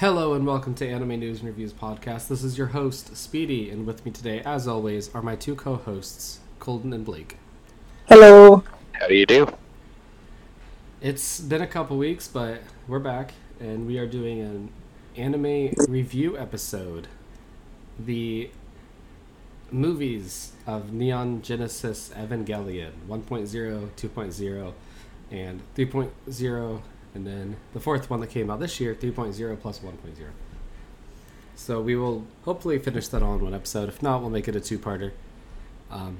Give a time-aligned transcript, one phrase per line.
[0.00, 2.28] Hello and welcome to Anime News and Reviews Podcast.
[2.28, 5.76] This is your host, Speedy, and with me today, as always, are my two co
[5.76, 7.36] hosts, Colden and Blake.
[8.08, 8.64] Hello.
[8.92, 9.46] How do you do?
[11.02, 14.70] It's been a couple weeks, but we're back, and we are doing an
[15.16, 17.06] anime review episode.
[17.98, 18.48] The
[19.70, 24.72] movies of Neon Genesis Evangelion 1.0, 2.0,
[25.30, 26.80] and 3.0,
[27.14, 29.92] and then the fourth one that came out this year 3.0 plus 1.0.
[31.56, 33.88] So we will hopefully finish that all in one episode.
[33.88, 35.12] If not, we'll make it a two parter.
[35.90, 36.18] Um,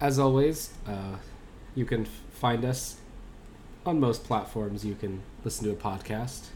[0.00, 1.16] as always, uh,
[1.74, 2.96] you can find us
[3.84, 4.84] on most platforms.
[4.84, 6.48] You can listen to a podcast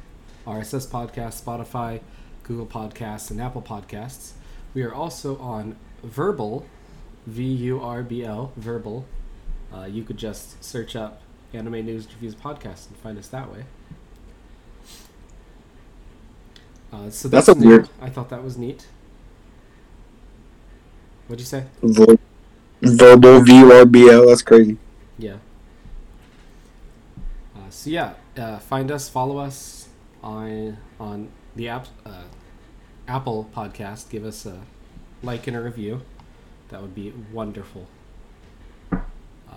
[0.49, 2.01] RSS Podcast, Spotify,
[2.43, 4.33] Google Podcasts, and Apple Podcasts.
[4.73, 6.65] We are also on Vurbl,
[7.27, 9.05] V U R B L, Vurbl.
[9.75, 11.21] Uh, you could just search up
[11.53, 13.65] Anime News Reviews Podcast and find us that way.
[16.93, 17.69] Uh, so That's that's, a new.
[17.69, 18.87] weird- I thought that was neat.
[21.27, 21.65] What'd you say?
[21.83, 22.17] Ver-
[22.81, 24.27] verbal VRBL.
[24.27, 24.79] That's crazy.
[25.19, 25.37] Yeah.
[27.55, 29.89] Uh, so yeah, uh, find us, follow us
[30.23, 32.23] on on the app, uh,
[33.07, 34.09] Apple Podcast.
[34.09, 34.61] Give us a
[35.23, 36.01] like and a review.
[36.71, 37.87] That would be wonderful.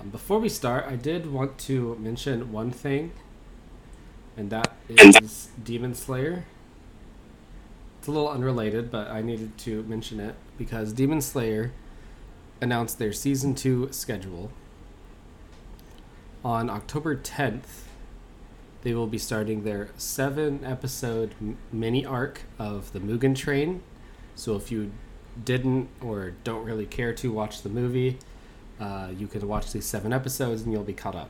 [0.01, 3.11] Um, before we start, I did want to mention one thing,
[4.35, 6.45] and that is Demon Slayer.
[7.99, 11.71] It's a little unrelated, but I needed to mention it because Demon Slayer
[12.59, 14.51] announced their season two schedule.
[16.43, 17.83] On October 10th,
[18.81, 21.35] they will be starting their seven episode
[21.71, 23.83] mini arc of the Mugen Train.
[24.33, 24.91] So if you
[25.45, 28.17] didn't or don't really care to watch the movie,
[28.81, 31.29] uh, you can watch these seven episodes and you'll be caught up.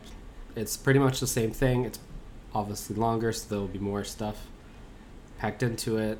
[0.55, 1.85] It's pretty much the same thing.
[1.85, 1.99] It's
[2.55, 4.47] obviously longer, so there will be more stuff
[5.38, 6.17] packed into it.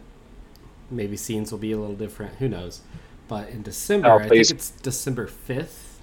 [0.90, 2.36] Maybe scenes will be a little different.
[2.36, 2.82] Who knows?
[3.28, 5.96] But in December, Oh, I think it's December 5th,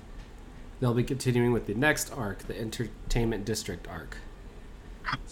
[0.81, 4.17] they'll be continuing with the next arc, the Entertainment District arc.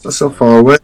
[0.03, 0.77] That's so far away.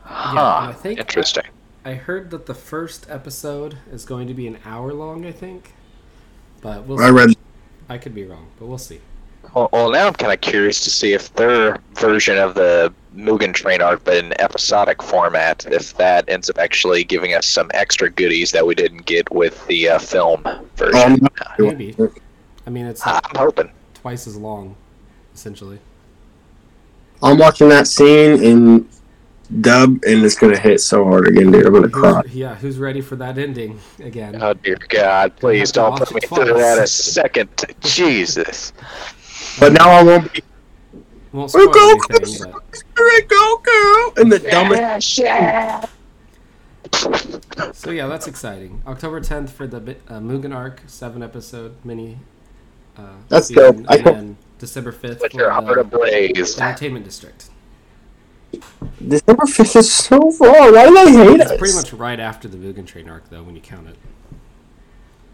[0.00, 0.68] Huh.
[0.70, 1.44] I think- Interesting.
[1.84, 5.72] I heard that the first episode is going to be an hour long, I think.
[6.60, 7.12] But we'll I see.
[7.12, 7.36] read.
[7.88, 9.00] I could be wrong, but we'll see.
[9.54, 13.54] Well, well now I'm kind of curious to see if their version of the Mugen
[13.54, 18.10] Train arc, but in episodic format, if that ends up actually giving us some extra
[18.10, 20.42] goodies that we didn't get with the uh, film
[20.76, 21.26] version.
[21.26, 21.96] Um, Maybe.
[22.66, 23.70] I mean, it's like I'm hoping.
[23.94, 24.76] twice as long,
[25.34, 25.78] essentially.
[27.22, 28.88] I'm watching that scene in
[29.60, 31.66] dub, and it's gonna hit so hard again, dude.
[31.66, 32.22] I'm gonna cry.
[32.30, 34.40] Yeah, who's ready for that ending again?
[34.42, 35.36] Oh dear God!
[35.36, 37.48] Please don't put me through that a second.
[37.80, 38.72] Jesus.
[39.58, 40.42] But now I won't be.
[41.32, 44.12] Won't spoil Go, anything, but Here go, girl!
[44.16, 45.14] And the dumbest.
[47.78, 48.82] so yeah, that's exciting.
[48.86, 52.18] October 10th for the bi- uh, Mugen arc, seven episode mini.
[52.96, 53.90] Uh, That's season, dope.
[53.90, 56.58] I And hope- then December 5th Put for your heart the ablaze.
[56.58, 57.50] Entertainment District.
[59.06, 60.72] December 5th is so far.
[60.72, 61.58] Why do they hate It's us?
[61.58, 63.96] pretty much right after the Mugen Train arc, though, when you count it.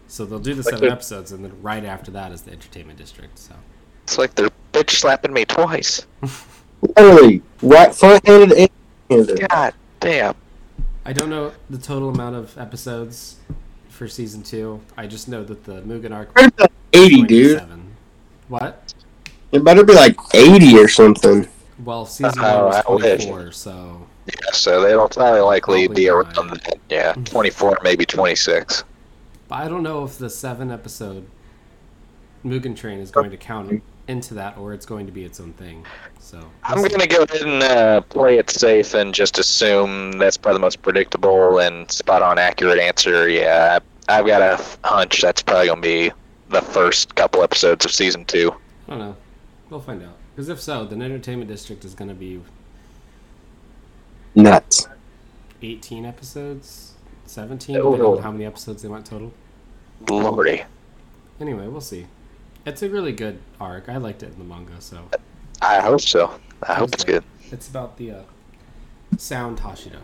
[0.07, 2.51] So they'll do the Like seven the- episodes, and then right after that is the
[2.51, 3.37] Entertainment District.
[3.39, 3.55] So
[4.03, 6.05] It's like they're bitch slapping me twice.
[6.97, 8.69] Literally, right front-handed and
[9.09, 9.49] handed.
[9.49, 10.35] God damn.
[11.05, 13.37] I don't know the total amount of episodes
[13.89, 14.81] for season two.
[14.97, 16.29] I just know that the Mugen arc.
[16.29, 17.61] It better be like 80, dude.
[18.49, 18.93] What?
[19.51, 21.47] It better be like 80 or something.
[21.83, 26.37] Well, season Oh, one was 24, so Yeah, so they'll probably likely Probably be not.
[26.37, 26.77] around that.
[26.89, 28.83] Yeah, 24, maybe 26.
[29.47, 31.25] But I don't know if the seven episode
[32.45, 35.53] Mugen Train is going to count into that or it's going to be its own
[35.53, 35.85] thing.
[36.19, 40.37] So I'm going to go ahead and uh, play it safe and just assume that's
[40.37, 43.29] probably the most predictable and spot on accurate answer.
[43.29, 43.79] Yeah,
[44.09, 46.11] I've got a hunch that's probably going to be
[46.49, 48.53] the first couple episodes of season two.
[48.87, 49.15] I don't know.
[49.69, 50.17] We'll find out.
[50.35, 52.41] Because if so, then Entertainment District is going to be
[54.35, 54.87] Nuts.
[55.61, 56.93] 18 episodes,
[57.25, 58.17] 17, Oh.
[58.17, 59.31] on how many episodes they want total.
[60.09, 60.63] Lordy.
[61.39, 62.07] Anyway, we'll see.
[62.65, 63.89] It's a really good arc.
[63.89, 65.09] I liked it in the manga, so
[65.61, 66.39] I hope so.
[66.67, 67.23] I hope it's good.
[67.51, 68.21] it's about the uh,
[69.17, 69.99] sound Hashira.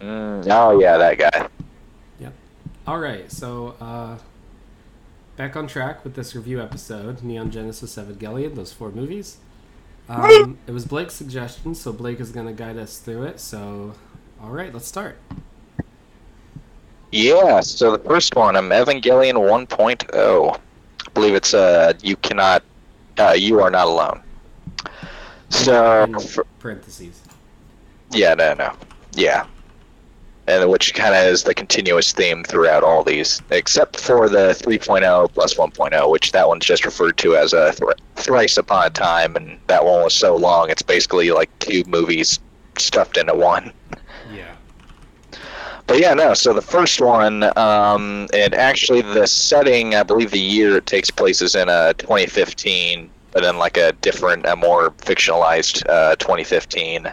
[0.00, 1.48] Mm, oh, yeah, that guy.
[2.18, 2.32] Yep.
[2.86, 4.18] All right, so uh,
[5.40, 9.38] back on track with this review episode, Neon Genesis Evangelion, those four movies.
[10.06, 13.40] Um, it was Blake's suggestion, so Blake is going to guide us through it.
[13.40, 13.94] So,
[14.42, 15.16] all right, let's start.
[17.10, 20.56] Yeah, so the first one, um, Evangelion 1.0.
[21.06, 22.62] I believe it's uh, you cannot,
[23.18, 24.20] uh, you are not alone.
[25.48, 26.16] So, In
[26.58, 27.22] parentheses.
[28.10, 28.74] yeah, no, no.
[29.14, 29.46] Yeah.
[30.50, 35.32] And which kind of is the continuous theme throughout all these, except for the 3.0
[35.32, 39.36] plus 1.0, which that one's just referred to as a thr- thrice upon a time,
[39.36, 42.40] and that one was so long it's basically like two movies
[42.78, 43.72] stuffed into one.
[44.34, 44.56] Yeah.
[45.86, 46.34] But yeah, no.
[46.34, 51.12] So the first one, um, and actually the setting, I believe the year it takes
[51.12, 57.12] place is in uh, 2015, but in like a different, a more fictionalized uh, 2015,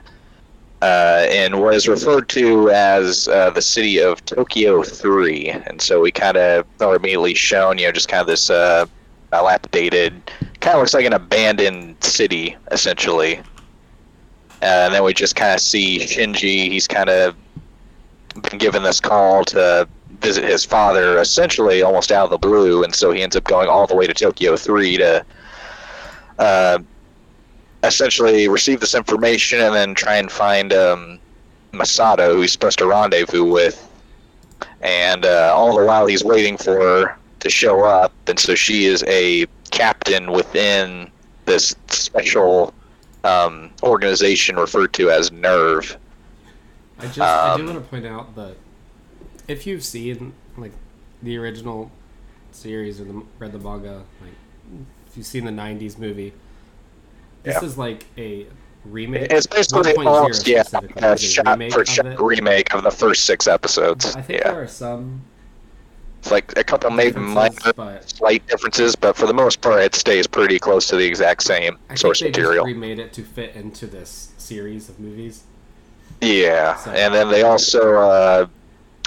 [0.81, 5.49] uh, and was referred to as uh, the city of Tokyo 3.
[5.49, 8.85] And so we kind of are immediately shown, you know, just kind of this uh,
[9.31, 10.31] dilapidated,
[10.61, 13.41] kind of looks like an abandoned city, essentially.
[14.61, 16.71] and then we just kind of see Shinji.
[16.71, 17.35] He's kind of
[18.49, 19.87] been given this call to
[20.21, 23.67] visit his father, essentially almost out of the blue, and so he ends up going
[23.67, 25.25] all the way to Tokyo Three to
[26.39, 26.79] uh,
[27.83, 31.19] essentially receive this information and then try and find um,
[31.73, 33.83] Misato, who he's supposed to rendezvous with.
[34.81, 38.85] And uh, all the while, he's waiting for her to show up, and so she
[38.85, 41.11] is a captain within
[41.45, 42.73] this special
[43.23, 45.97] um, organization referred to as NERV.
[46.99, 48.57] I just I do Um, want to point out that
[49.47, 50.73] if you've seen like
[51.21, 51.91] the original
[52.51, 54.33] series or the, read the manga, like
[55.07, 56.33] if you've seen the '90s movie,
[57.47, 57.65] this Yeah.
[57.67, 58.45] is like a
[58.85, 59.31] remake.
[59.31, 62.19] It's basically almost yeah, specifically a shot remake for of shot it.
[62.19, 64.15] remake of the first six episodes.
[64.15, 65.21] I think Yeah, there are some
[66.19, 69.95] it's like a couple maybe minor but slight differences, but for the most part, it
[69.95, 72.65] stays pretty close to the exact same I source think they material.
[72.65, 75.43] just remade it to fit into this series of movies.
[76.21, 78.45] Yeah, So- and then they also, uh,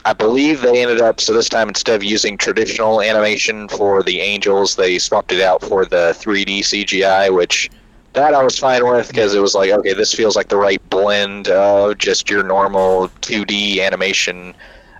[0.05, 1.21] I believe they ended up.
[1.21, 5.63] So this time, instead of using traditional animation for the angels, they swapped it out
[5.63, 7.69] for the 3D CGI, which
[8.13, 10.81] that I was fine with because it was like, okay, this feels like the right
[10.91, 14.55] blend of just your normal 2D animation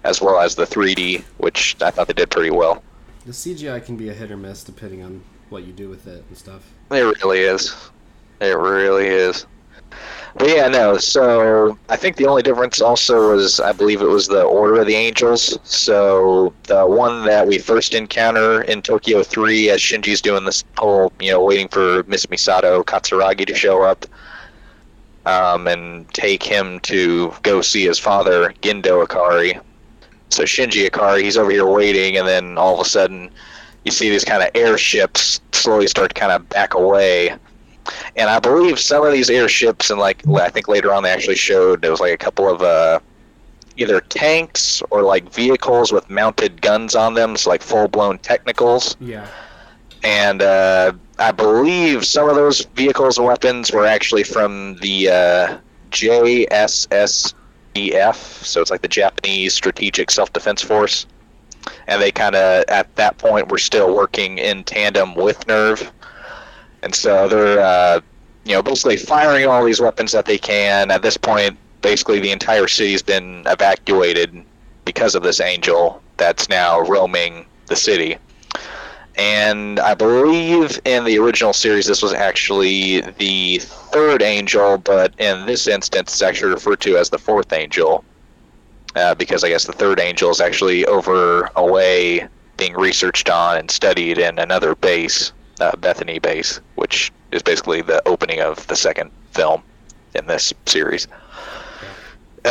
[0.05, 2.83] as well as the 3D, which I thought they did pretty well.
[3.27, 6.25] The CGI can be a hit or miss depending on what you do with it
[6.29, 6.73] and stuff.
[6.91, 7.75] It really is.
[8.41, 9.47] It really is.
[10.37, 10.97] But yeah, no.
[10.99, 14.87] So I think the only difference also was I believe it was the order of
[14.87, 15.59] the angels.
[15.65, 21.13] So the one that we first encounter in Tokyo Three, as Shinji's doing this whole,
[21.21, 24.07] you know, waiting for Miss Misato Katsuragi to show up,
[25.27, 29.61] um, and take him to go see his father, Gendo Ikari.
[30.31, 33.31] So Shinji Ikari, he's over here waiting, and then all of a sudden,
[33.85, 37.35] you see these kind of airships slowly start to kind of back away.
[38.17, 41.37] And I believe some of these airships, and like I think later on they actually
[41.37, 43.01] showed there was like a couple of uh,
[43.77, 48.97] either tanks or like vehicles with mounted guns on them, so like full blown technicals.
[49.01, 49.27] Yeah.
[50.03, 55.59] And uh, I believe some of those vehicles and weapons were actually from the uh,
[55.91, 57.35] JSSDF,
[58.15, 61.07] so it's like the Japanese Strategic Self Defense Force.
[61.87, 65.91] And they kind of, at that point, were still working in tandem with NERV.
[66.83, 68.01] And so they're, uh,
[68.45, 70.91] you know, basically firing all these weapons that they can.
[70.91, 74.45] At this point, basically the entire city's been evacuated
[74.85, 78.17] because of this angel that's now roaming the city.
[79.17, 85.47] And I believe in the original series, this was actually the third angel, but in
[85.47, 88.05] this instance, it's actually referred to as the fourth angel.
[88.97, 92.27] Uh, because I guess the third angel is actually over away
[92.57, 98.07] being researched on and studied in another base, uh, Bethany base, which is basically the
[98.09, 99.63] opening of the second film
[100.15, 101.07] in this series.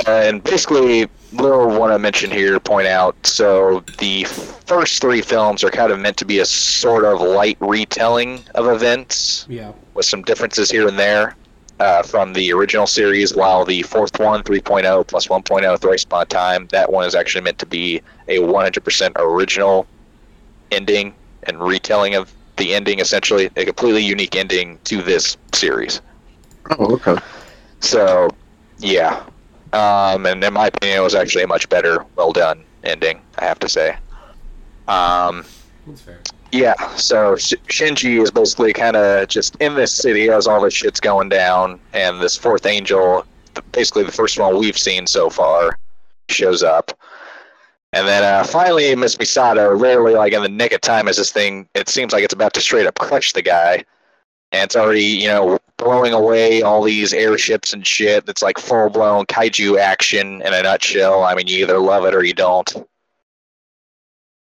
[0.08, 3.16] And basically, little want to mention here, to point out.
[3.26, 7.58] So the first three films are kind of meant to be a sort of light
[7.60, 9.72] retelling of events Yeah.
[9.96, 11.36] with some differences here and there
[11.80, 13.36] uh, from the original series.
[13.36, 17.58] While the fourth one, 3.0 plus 1.0, Thrice Upon Time, that one is actually meant
[17.60, 19.88] to be a 100% original
[20.72, 26.02] ending and retelling of the ending, essentially a completely unique ending to this series.
[26.78, 27.18] Oh, okay.
[27.80, 28.30] So,
[28.78, 29.24] yeah.
[29.74, 33.46] Um, and in my opinion, it was actually a much better, well done ending, I
[33.46, 33.98] have to say.
[34.88, 35.46] Um,
[35.88, 36.20] That's fair.
[36.52, 41.00] yeah, so Shinji is basically kind of just in this city as all this shit's
[41.00, 43.26] going down, and this fourth angel,
[43.72, 45.78] basically the first one we've seen so far,
[46.30, 46.92] shows up.
[47.92, 51.32] And then uh, finally, Miss Misato, literally like in the nick of time, as this
[51.32, 53.84] thing, it seems like it's about to straight up crush the guy.
[54.52, 58.28] And it's already, you know, blowing away all these airships and shit.
[58.28, 61.24] It's like full blown kaiju action in a nutshell.
[61.24, 62.88] I mean, you either love it or you don't.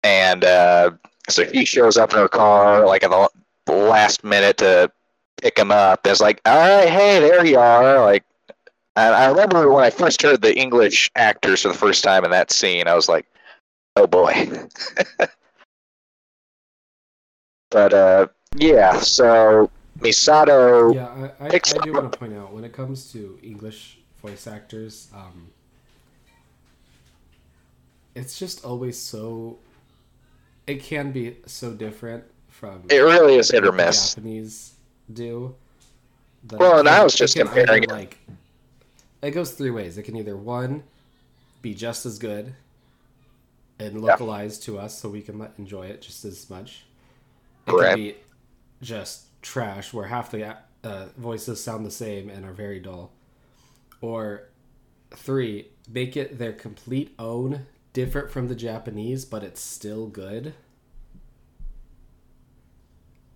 [0.03, 0.91] And uh,
[1.29, 4.91] so he shows up in her car like at the last minute to
[5.41, 6.05] pick him up.
[6.05, 8.01] It's like, all right, hey, there you are.
[8.01, 8.23] Like,
[8.95, 12.31] And I remember when I first heard the English actors for the first time in
[12.31, 13.25] that scene, I was like,
[13.95, 14.33] "Oh boy."
[17.71, 20.93] but uh, yeah, so Misato.
[20.93, 24.47] Yeah, I, I, I do want to point out when it comes to English voice
[24.47, 25.49] actors, um,
[28.15, 29.57] it's just always so.
[30.67, 34.15] It can be so different from It really is hit or miss.
[34.15, 34.73] Japanese
[35.13, 35.53] do.
[36.51, 37.89] Well, and I was just comparing it.
[37.89, 38.17] Like,
[39.25, 39.98] it goes three ways.
[39.98, 40.84] It can either one
[41.62, 42.53] be just as good
[43.79, 46.86] and localized to us, so we can enjoy it just as much.
[47.67, 47.96] It Correct.
[47.96, 48.15] can be
[48.82, 53.12] just trash, where half the uh, voices sound the same and are very dull.
[54.01, 54.50] Or
[55.12, 60.53] three, make it their complete own, different from the Japanese, but it's still good.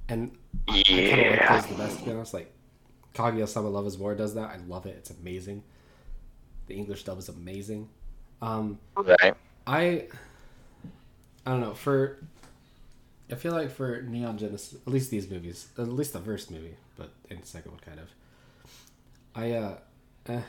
[0.08, 1.56] And I kind of like Yeah.
[1.62, 2.34] those the best, to be honest.
[2.34, 2.52] Like,
[3.14, 4.50] Kaguya Sama Love is War does that.
[4.50, 4.96] I love it.
[4.98, 5.64] It's amazing.
[6.70, 7.90] The English dub is amazing.
[8.44, 9.34] Um, Right.
[9.66, 10.08] I
[11.46, 12.20] I don't know for
[13.32, 16.76] I feel like for Neon Genesis, at least these movies, at least the first movie,
[16.96, 18.10] but in the second one kind of.
[19.36, 19.78] I uh,
[20.28, 20.42] eh,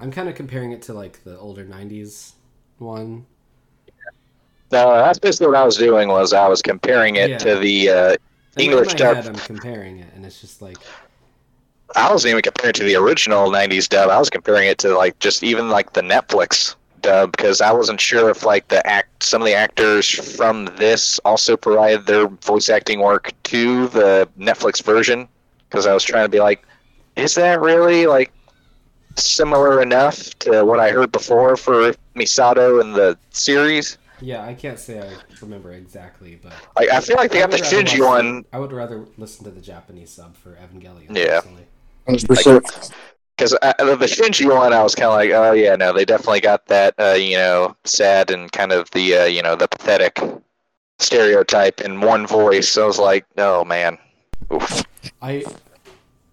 [0.00, 2.32] I'm kind of comparing it to like the older '90s
[2.78, 3.24] one.
[4.70, 6.08] No, that's basically what I was doing.
[6.08, 7.38] Was I was comparing it Yeah.
[7.38, 8.16] to the uh,
[8.58, 9.16] English dub.
[9.16, 10.76] head, I'm comparing it, and it's just like
[11.94, 14.10] I wasn't even comparing it to the original '90s dub.
[14.10, 18.00] I was comparing it to like just even like the Netflix dub because I wasn't
[18.00, 22.68] sure if like the act some of the actors from this also provided their voice
[22.68, 25.28] acting work to the Netflix version
[25.68, 26.66] because I was trying to be like,
[27.14, 28.32] is that really like
[29.16, 33.98] similar enough to what I heard before for Misato in the series?
[34.20, 37.50] yeah, I can't say I remember exactly, but Like I feel like they I got
[37.50, 41.16] the Shinji one I would rather listen to the Japanese sub for Evangelion.
[41.16, 41.40] Yeah.
[41.40, 41.66] personally.
[42.06, 42.92] 100%.
[43.36, 46.66] Because the Shinji one, I was kind of like, oh yeah, no, they definitely got
[46.66, 50.18] that, uh, you know, sad and kind of the, uh, you know, the pathetic
[50.98, 52.68] stereotype in one voice.
[52.68, 53.98] So I was like, oh man,
[54.52, 54.82] Oof.
[55.20, 55.44] I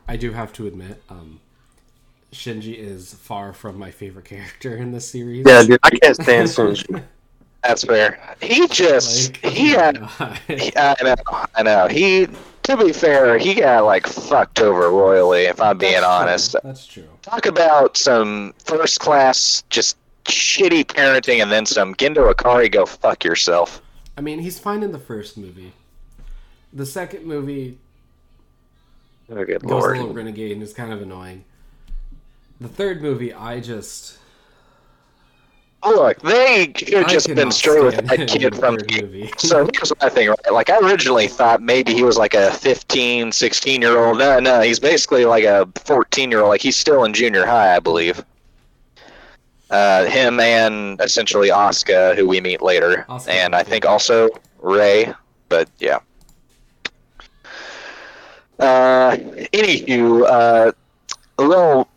[0.07, 1.41] I do have to admit, um,
[2.33, 5.45] Shinji is far from my favorite character in this series.
[5.45, 7.03] Yeah, dude, I can't stand Shinji.
[7.63, 8.19] that's fair.
[8.41, 9.97] He just, Like, he oh had,
[10.47, 11.15] he- I know,
[11.55, 11.87] I know.
[11.87, 12.27] He,
[12.63, 15.43] to be fair, he got like fucked over royally.
[15.43, 16.11] If I'm being That's true.
[16.11, 17.09] honest, That's true.
[17.21, 21.93] talk about some first class, just shitty parenting, and then some.
[21.95, 23.81] Gendo Ikari, go fuck yourself.
[24.17, 25.73] I mean, he's fine in the first movie.
[26.71, 27.77] The second movie
[29.29, 29.97] Oh, good goes lord.
[29.97, 31.43] a little renegade and is kind of annoying.
[32.59, 34.17] The third movie, I just
[35.85, 39.31] Look, they should have just been straight with that kid from the movie.
[39.37, 40.53] So here's my thing, right?
[40.53, 44.17] Like, I originally thought maybe he was like a 15, 16 year old.
[44.17, 46.49] No, no, he's basically like a 14 year old.
[46.49, 48.23] Like, he's still in junior high, I believe.
[49.69, 53.05] Uh, him and essentially Oscar, who we meet later.
[53.09, 55.11] Asuka, and I think also Rei,
[55.49, 55.99] but yeah.
[58.59, 59.17] Uh,
[59.51, 60.71] anywho, uh,
[61.39, 61.87] a little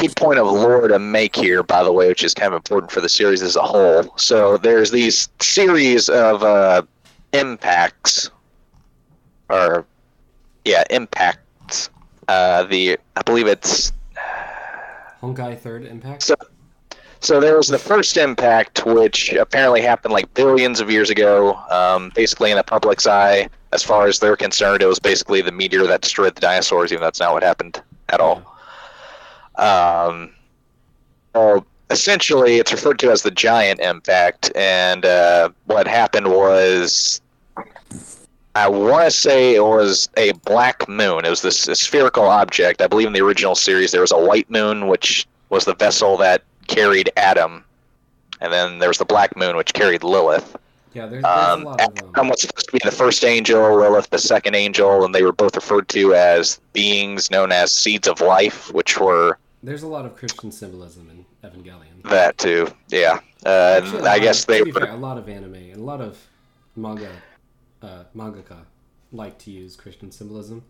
[0.00, 2.90] key point of lore to make here, by the way, which is kind of important
[2.90, 4.16] for the series as a whole.
[4.16, 6.82] So there's these series of uh,
[7.32, 8.30] impacts,
[9.48, 9.84] or
[10.64, 11.90] yeah, impacts.
[12.28, 13.92] Uh, the I believe it's
[15.20, 16.22] Honkai Third Impact.
[16.22, 16.34] So-
[17.22, 21.54] so there was the first impact, which apparently happened like billions of years ago.
[21.68, 25.52] Um, basically, in the public's eye, as far as they're concerned, it was basically the
[25.52, 26.92] meteor that destroyed the dinosaurs.
[26.92, 28.42] Even though that's not what happened at all.
[29.60, 30.30] Um,
[31.34, 37.20] so essentially, it's referred to as the giant impact, and uh, what happened was,
[38.54, 41.24] I want to say it was a black moon.
[41.24, 42.80] It was this spherical object.
[42.80, 46.16] I believe in the original series there was a white moon, which was the vessel
[46.16, 47.64] that carried Adam,
[48.40, 50.56] and then there was the black moon, which carried Lilith.
[50.94, 53.24] Yeah, there's, there's Um, a lot of Adam um, was supposed to be the first
[53.24, 57.72] angel, Lilith the second angel, and they were both referred to as beings known as
[57.72, 62.02] seeds of life, which were there's a lot of Christian symbolism in Evangelion.
[62.04, 62.68] that too.
[62.88, 64.80] Yeah, uh, Actually, I guess of, they to be were.
[64.80, 66.18] fair, a lot of anime and a lot of
[66.76, 67.10] manga,
[67.82, 68.58] uh, mangaka
[69.12, 70.62] like to use Christian symbolism.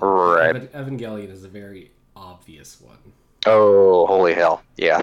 [0.00, 0.56] Uh, Right.
[0.56, 2.98] Evan- Evangelion is a very obvious one.
[3.46, 4.62] Oh, holy hell!
[4.76, 5.02] Yeah.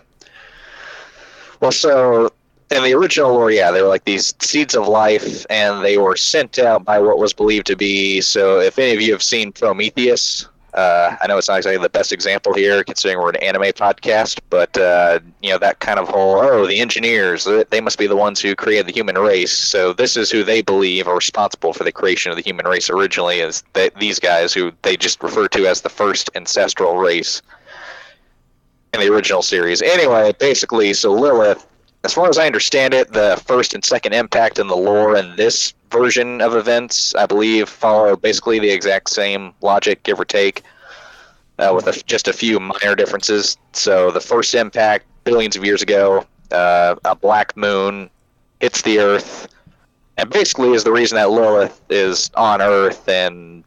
[1.62, 2.32] Well, so
[2.72, 6.18] in the original lore, yeah, they were like these seeds of life, and they were
[6.18, 8.20] sent out by what was believed to be.
[8.20, 11.90] So, if any of you have seen Prometheus, Uh, I know it's not exactly the
[11.90, 16.08] best example here, considering we're an anime podcast, but uh, you know that kind of
[16.08, 19.94] whole oh the engineers they must be the ones who created the human race, so
[19.94, 23.40] this is who they believe are responsible for the creation of the human race originally
[23.40, 23.64] is
[24.00, 27.42] these guys who they just refer to as the first ancestral race
[28.94, 29.82] in the original series.
[29.82, 31.68] Anyway, basically, so Lilith,
[32.04, 35.36] as far as I understand it, the first and second impact in the lore in
[35.38, 40.64] this version of events, I believe, follow basically the exact same logic, give or take,
[41.60, 43.58] uh, with a, just a few minor differences.
[43.72, 48.10] So the first impact, billions of years ago, uh, a black moon
[48.60, 49.48] hits the Earth,
[50.18, 53.64] and basically is the reason that Lilith is on Earth, and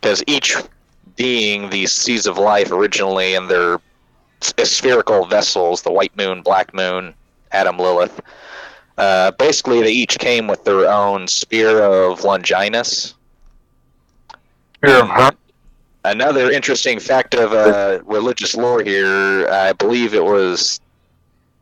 [0.00, 0.54] because each
[1.16, 3.80] being these seeds of life originally in their
[4.40, 7.14] spherical vessels, the white moon, black moon,
[7.54, 8.20] Adam Lilith.
[8.98, 13.14] Uh, basically, they each came with their own spear of Longinus.
[14.82, 15.36] Of?
[16.04, 20.80] Another interesting fact of uh, religious lore here, I believe it was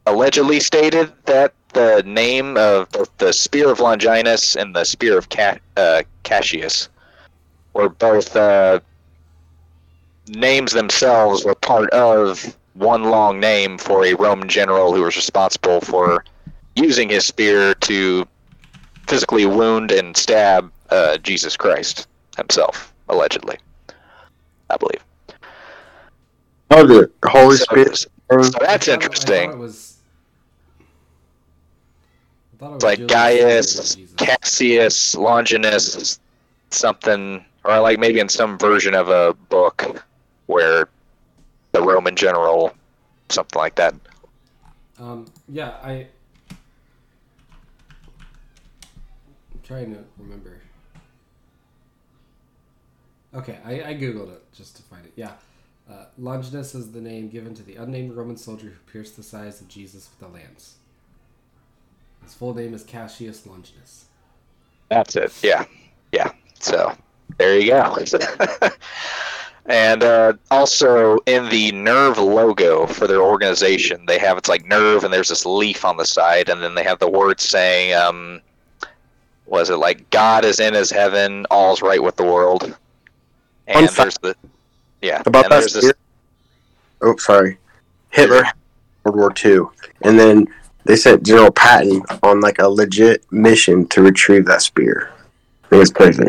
[0.07, 5.29] allegedly stated that the name of both the Spear of Longinus and the Spear of
[5.29, 6.89] Ca- uh, Cassius
[7.73, 8.81] were both uh,
[10.29, 15.81] names themselves were part of one long name for a Roman general who was responsible
[15.81, 16.25] for
[16.77, 18.27] using his spear to
[19.07, 23.57] physically wound and stab uh, Jesus Christ himself, allegedly.
[24.71, 25.05] I believe.
[26.71, 27.97] Oh, the Holy So- Spirit.
[27.99, 29.51] So that's I thought- I interesting.
[29.53, 29.97] it was,
[32.55, 36.19] I thought it was It's like Gaius, Cassius, Longinus,
[36.71, 40.03] something, or like maybe in some version of a book
[40.47, 40.89] where
[41.73, 42.73] the Roman general,
[43.29, 43.95] something like that.
[44.99, 46.07] Um, yeah, I.
[46.51, 46.59] I'm
[49.63, 50.61] trying to remember.
[53.35, 55.13] Okay, I, I googled it just to find it.
[55.17, 55.33] Yeah,
[55.91, 59.61] uh, Longinus is the name given to the unnamed Roman soldier who pierced the sides
[59.61, 60.77] of Jesus with a lance.
[62.23, 64.05] His full name is Cassius Longinus.
[64.91, 65.33] That's it.
[65.43, 65.65] Yeah,
[66.13, 66.31] yeah.
[66.61, 66.95] So
[67.39, 67.97] there you go.
[69.67, 75.05] and uh, also in the NERV logo for their organization, they have it's like NERV,
[75.05, 78.41] and there's this leaf on the side, and then they have the words saying, um,
[79.47, 82.75] "Was it like God is in His heaven, all's right with the world?" Fun
[83.67, 84.49] And fact there's the
[85.01, 85.95] yeah, About that this spear.
[87.01, 87.59] Oh, sorry.
[88.11, 88.45] Hitler
[89.05, 89.67] World War II,
[90.03, 90.47] and then
[90.85, 95.11] they sent General Patton on like a legit mission to retrieve that spear.
[95.71, 96.25] It was crazy.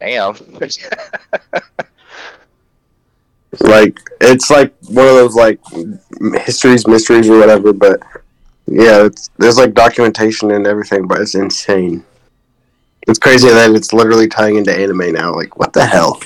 [0.00, 0.36] Damn.
[3.60, 5.60] Like it's like one of those like
[6.42, 7.72] histories, mysteries, or whatever.
[7.72, 8.00] But
[8.66, 12.04] yeah, it's, there's like documentation and everything, but it's insane.
[13.06, 15.32] It's crazy that it's literally tying into anime now.
[15.32, 16.20] Like, what the hell?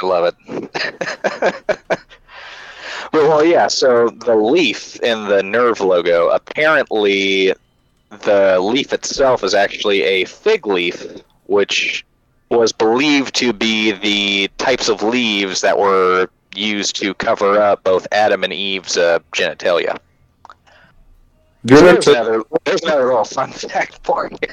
[0.00, 0.72] I love it.
[1.82, 1.92] but
[3.12, 3.68] well, yeah.
[3.68, 7.52] So the leaf in the NERV logo, apparently,
[8.10, 11.06] the leaf itself is actually a fig leaf,
[11.46, 12.06] which
[12.52, 18.06] was believed to be the types of leaves that were used to cover up both
[18.12, 19.98] Adam and Eve's uh, genitalia.
[21.68, 24.48] So there's, another, there's another little fun fact for you.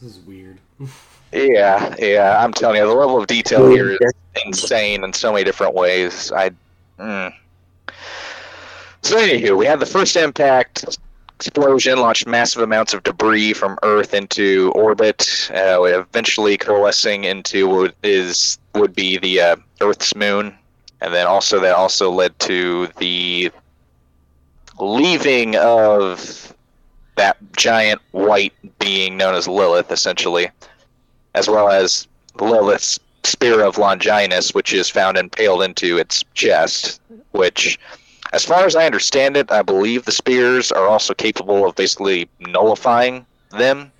[0.00, 0.58] This is weird.
[1.34, 2.44] Yeah, yeah.
[2.44, 4.12] I'm telling you, the level of detail here is
[4.44, 6.30] insane in so many different ways.
[6.30, 6.50] I.
[6.98, 7.32] Mm.
[9.00, 10.98] So anywho, we had the first impact
[11.46, 17.94] explosion launched massive amounts of debris from Earth into orbit, uh, eventually coalescing into what
[18.04, 20.56] is would be the uh, Earth's moon,
[21.00, 23.50] and then also that also led to the
[24.78, 26.54] leaving of
[27.16, 30.48] that giant white being known as Lilith, essentially,
[31.34, 32.06] as well as
[32.40, 37.00] Lilith's spear of Longinus, which is found impaled into its chest,
[37.32, 37.78] which,
[38.32, 42.28] as far as I understand it, I believe the spears are also capable of basically
[42.40, 43.92] nullifying them.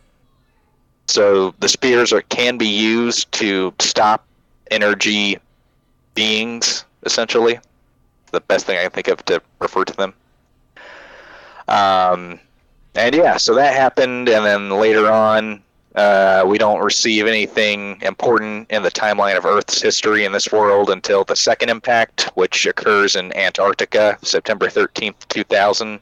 [1.06, 4.24] So the spears are, can be used to stop
[4.70, 5.36] energy
[6.14, 7.58] beings, essentially.
[8.30, 10.14] The best thing I can think of to refer to them.
[11.68, 12.40] Um,
[12.94, 15.62] and yeah, so that happened, and then later on,
[15.94, 20.88] uh, we don't receive anything important in the timeline of Earth's history in this world
[20.88, 26.00] until the second impact, which occurs in Antarctica, September 13th, 2000.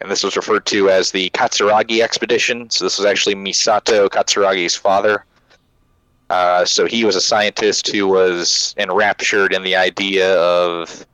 [0.00, 2.68] And this was referred to as the Katsuragi expedition.
[2.68, 5.24] So this was actually Misato Katsuragi's father.
[6.28, 11.06] Uh, so he was a scientist who was enraptured in the idea of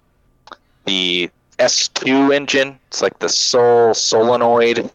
[0.87, 2.79] the S2 engine.
[2.89, 4.91] It's like the Sol solenoid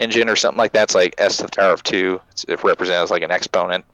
[0.00, 0.84] engine or something like that.
[0.84, 2.20] It's like S to the power of two.
[2.32, 3.84] It's, it represents like an exponent.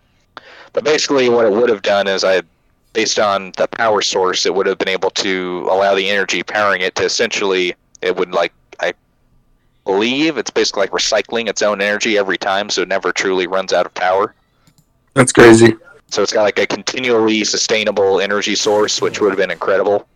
[0.72, 2.42] But basically, what it would have done is I,
[2.92, 6.80] based on the power source, it would have been able to allow the energy powering
[6.80, 8.94] it to essentially, it would like I
[9.84, 13.72] believe it's basically like recycling its own energy every time, so it never truly runs
[13.72, 14.34] out of power.
[15.14, 15.76] That's crazy.
[16.08, 20.06] So it's got like a continually sustainable energy source, which would have been incredible.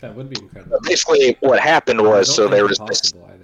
[0.00, 0.78] That would be incredible.
[0.78, 3.36] But basically, what happened was so there was this possible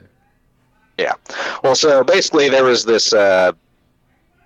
[0.98, 1.14] either.
[1.62, 3.12] Well, so basically, there was this.
[3.12, 3.52] Uh,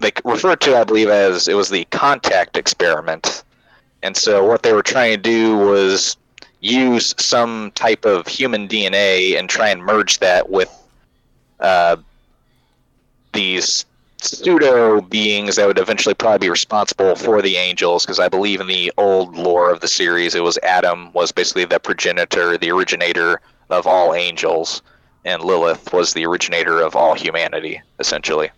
[0.00, 3.44] they referred to, I believe, as it was the contact experiment,
[4.02, 6.16] and so what they were trying to do was
[6.60, 10.70] use some type of human DNA and try and merge that with
[11.60, 11.96] uh,
[13.32, 13.84] these
[14.18, 18.66] pseudo beings that would eventually probably be responsible for the angels because i believe in
[18.66, 23.40] the old lore of the series it was adam was basically the progenitor the originator
[23.68, 24.80] of all angels
[25.26, 28.50] and Lilith was the originator of all humanity, essentially.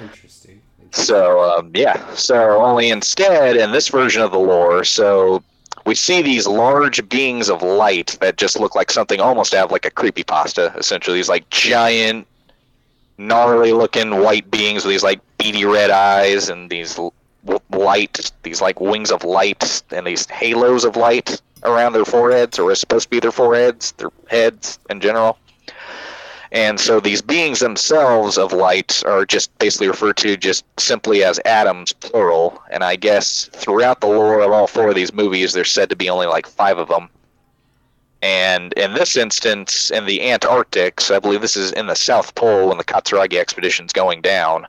[0.00, 0.60] Interesting.
[0.90, 2.14] So, um, yeah.
[2.14, 5.42] So, only instead, in this version of the lore, so
[5.84, 9.70] we see these large beings of light that just look like something almost out of
[9.70, 11.18] like a creepy pasta, essentially.
[11.18, 12.26] These like giant,
[13.18, 16.98] gnarly looking white beings with these like beady red eyes and these
[17.70, 22.72] light, these like wings of light and these halos of light around their foreheads, or
[22.72, 25.38] is supposed to be their foreheads, their heads in general.
[26.50, 31.38] And so these beings themselves of light are just basically referred to just simply as
[31.44, 32.62] Adams, plural.
[32.70, 35.96] And I guess throughout the lore of all four of these movies, there's said to
[35.96, 37.10] be only like five of them.
[38.22, 42.34] And in this instance, in the Antarctic, so I believe this is in the South
[42.34, 44.66] Pole when the Katsuragi expedition's going down,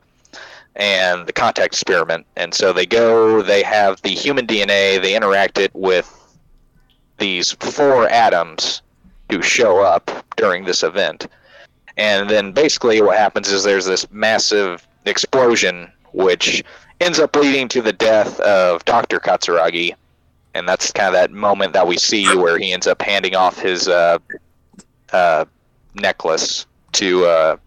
[0.76, 2.28] and the contact experiment.
[2.36, 6.16] And so they go, they have the human DNA, they interact it with
[7.18, 8.82] these four Adams
[9.32, 11.28] who show up during this event
[11.98, 16.64] and then basically what happens is there's this massive explosion which
[17.02, 19.20] ends up leading to the death of Dr.
[19.20, 19.94] Katsuragi
[20.54, 23.60] and that's kind of that moment that we see where he ends up handing off
[23.60, 24.18] his uh,
[25.14, 25.46] uh,
[25.96, 27.58] necklace to uh,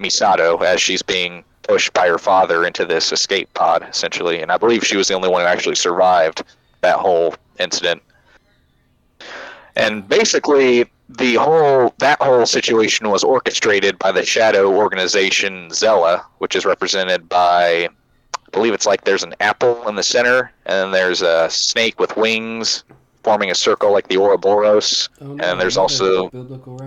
[0.00, 4.58] Misato as she's being pushed by her father into this escape pod essentially and I
[4.58, 6.42] believe she was the only one who actually survived
[6.82, 8.02] that whole incident
[9.76, 16.56] and basically the whole that whole situation was orchestrated by the shadow organization SEELE, which
[16.56, 17.88] is represented by
[18.34, 21.98] I believe it's like there's an apple in the center and then there's a snake
[21.98, 22.84] with wings
[23.22, 25.08] forming a circle like the Ouroboros.
[25.20, 26.28] Oh, And there's also.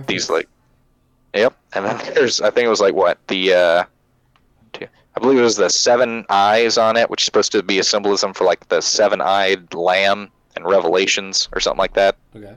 [0.06, 0.48] These like
[1.34, 1.54] Yep.
[1.74, 3.18] And then there's I think it was like what?
[3.28, 3.84] The uh
[4.80, 7.82] I believe it was the seven eyes on it, which is supposed to be a
[7.84, 12.16] symbolism for like the seven eyed lamb and revelations or something like that.
[12.36, 12.54] Okay.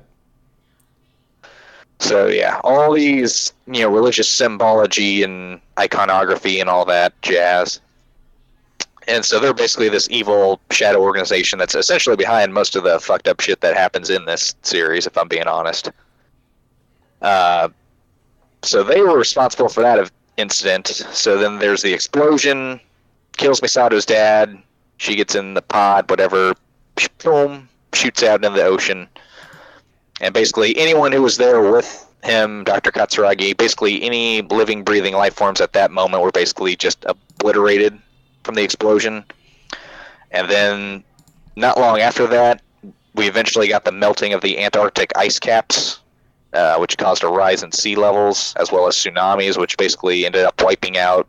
[2.01, 7.79] So yeah, all these you know religious symbology and iconography and all that jazz.
[9.07, 13.27] And so they're basically this evil shadow organization that's essentially behind most of the fucked
[13.27, 15.91] up shit that happens in this series, if I'm being honest.
[17.21, 17.69] Uh,
[18.63, 20.87] so they were responsible for that incident.
[20.87, 22.79] So then there's the explosion,
[23.37, 24.57] kills Misato's dad.
[24.97, 26.53] She gets in the pod, whatever,
[27.23, 29.07] boom, shoots out into the ocean
[30.21, 32.91] and basically anyone who was there with him, Dr.
[32.91, 37.99] Katsuragi, basically any living, breathing life forms at that moment were basically just obliterated
[38.43, 39.25] from the explosion.
[40.29, 41.03] And then,
[41.55, 42.61] not long after that,
[43.15, 45.99] we eventually got the melting of the Antarctic ice caps,
[46.53, 50.45] uh, which caused a rise in sea levels, as well as tsunamis, which basically ended
[50.45, 51.27] up wiping out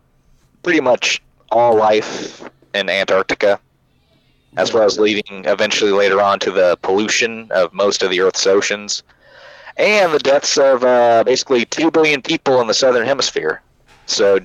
[0.62, 3.58] pretty much all life in Antarctica
[4.56, 8.46] as well as leading eventually later on to the pollution of most of the Earth's
[8.46, 9.02] oceans,
[9.76, 13.62] and the deaths of uh, basically two billion people in the southern hemisphere.
[14.06, 14.40] So,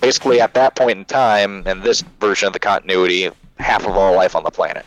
[0.00, 4.14] basically at that point in time, in this version of the continuity, half of all
[4.14, 4.86] life on the planet.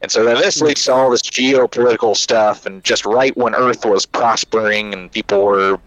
[0.00, 3.84] And so then this leads to all this geopolitical stuff, and just right when Earth
[3.84, 5.80] was prospering and people were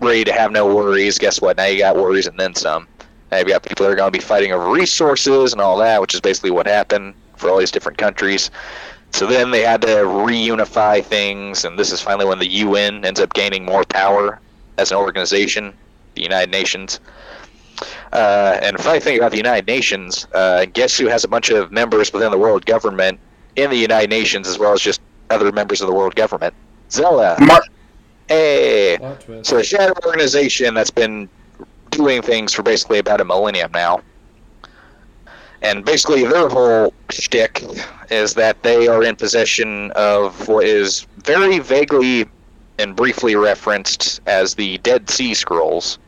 [0.00, 1.56] ready to have no worries, guess what?
[1.56, 2.88] Now you got worries and then some.
[3.34, 6.00] Now you've got people that are going to be fighting over resources and all that,
[6.00, 8.52] which is basically what happened for all these different countries.
[9.10, 13.18] So then they had to reunify things, and this is finally when the UN ends
[13.18, 14.38] up gaining more power
[14.78, 15.74] as an organization,
[16.14, 17.00] the United Nations.
[18.12, 21.72] Uh, and funny thing about the United Nations, uh, guess who has a bunch of
[21.72, 23.18] members within the world government
[23.56, 26.54] in the United Nations as well as just other members of the world government?
[26.88, 27.36] SEELE.
[27.40, 27.64] Mar-
[28.28, 28.96] Hey.
[28.98, 29.50] Plot twist.
[29.50, 31.28] So a shadow organization that's been
[31.94, 34.02] doing things for basically about a millennium now.
[35.62, 37.64] And basically their whole shtick
[38.10, 42.26] is that they are in possession of what is very vaguely
[42.78, 45.98] and briefly referenced as the Dead Sea Scrolls.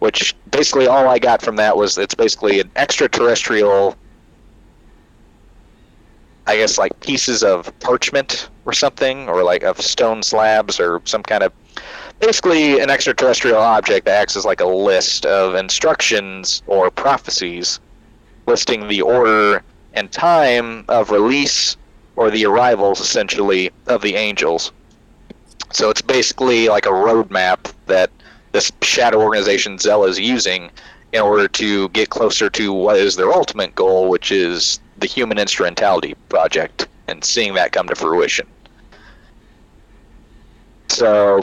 [0.00, 3.96] which basically all I got from that was it's basically an extraterrestrial,
[6.46, 11.22] I guess, like pieces of parchment or something, or like of stone slabs or some
[11.22, 11.52] kind of.
[12.20, 17.78] Basically, an extraterrestrial object that acts as like a list of instructions or prophecies
[18.46, 19.62] listing the order
[19.94, 21.76] and time of release
[22.16, 24.72] or the arrivals, essentially, of the angels.
[25.70, 28.10] So it's basically like a roadmap that
[28.52, 30.70] this shadow organization SEELE is using
[31.12, 35.38] in order to get closer to what is their ultimate goal, which is the Human
[35.38, 38.46] Instrumentality Project, and seeing that come to fruition.
[40.88, 41.42] So,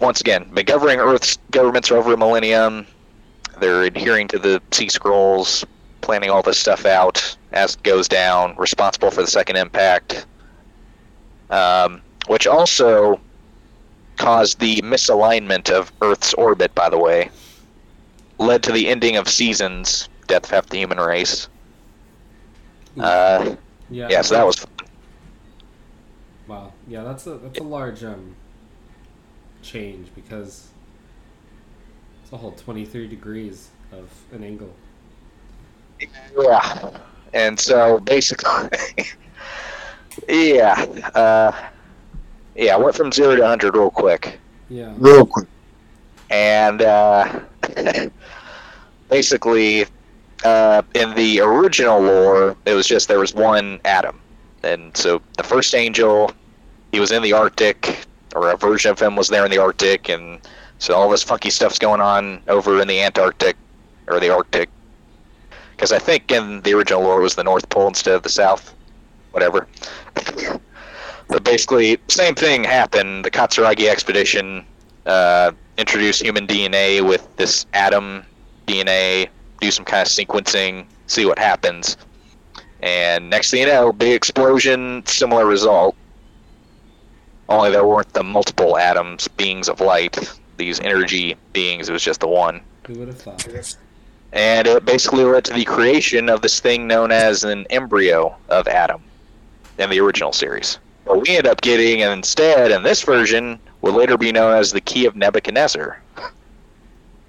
[0.00, 2.86] once again, been governing Earth's governments for over a millennium.
[3.60, 5.64] They're adhering to the Sea Scrolls,
[6.00, 10.26] planning all this stuff out as it goes down, responsible for the second impact.
[11.50, 13.20] Um, which also
[14.16, 17.30] caused the misalignment of Earth's orbit, by the way.
[18.38, 21.48] Led to the ending of seasons, death of half the human race.
[22.98, 23.56] Uh,
[23.90, 24.08] Yeah.
[24.10, 24.70] yeah, so that was fun.
[26.46, 26.72] Wow.
[26.88, 28.36] Yeah, that's a that's a large um
[29.64, 30.68] change because
[32.22, 34.74] it's a whole 23 degrees of an angle.
[36.38, 36.90] Yeah.
[37.32, 38.68] And so basically,
[40.28, 40.74] yeah,
[41.14, 41.52] uh,
[42.54, 44.38] yeah, I went from zero to 100 real quick.
[44.68, 44.94] Yeah.
[44.98, 45.48] Real quick.
[46.30, 47.40] and uh,
[49.10, 49.86] basically
[50.44, 54.18] uh, in the original lore it was just there was one Adam.
[54.62, 56.32] and so the first angel
[56.92, 58.03] he was in the arctic
[58.34, 60.40] or a version of him was there in the arctic and
[60.78, 63.56] so all this funky stuff's going on over in the antarctic
[64.08, 64.68] or the arctic
[65.72, 68.28] because i think in the original lore it was the north pole instead of the
[68.28, 68.74] south
[69.32, 69.66] whatever
[71.28, 74.64] but basically same thing happened the katsuragi expedition
[75.06, 78.24] uh, introduce human DNA with this Adam
[78.66, 79.28] DNA,
[79.60, 81.96] do some kind of sequencing, see what happens.
[82.80, 85.96] And next thing you know, big explosion, similar result.
[87.48, 90.18] Only there weren't the multiple Adams, beings of light,
[90.56, 92.60] these energy beings, it was just the one.
[92.86, 93.76] Who would have thought?
[94.32, 98.66] And it basically led to the creation of this thing known as an embryo of
[98.66, 99.02] Adam
[99.78, 100.78] in the original series.
[101.04, 104.80] What we end up getting instead in this version would later be known as the
[104.80, 106.00] Key of Nebuchadnezzar.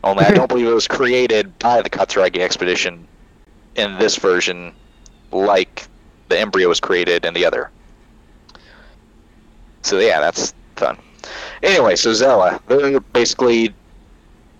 [0.04, 3.08] Only I don't believe it was created by the Katsuragi expedition
[3.75, 4.73] in this version,
[5.32, 5.88] like
[6.30, 7.69] the embryo was created in the other.
[9.86, 10.98] So yeah, that's fun.
[11.62, 13.71] Anyway, so SEELE, they're basically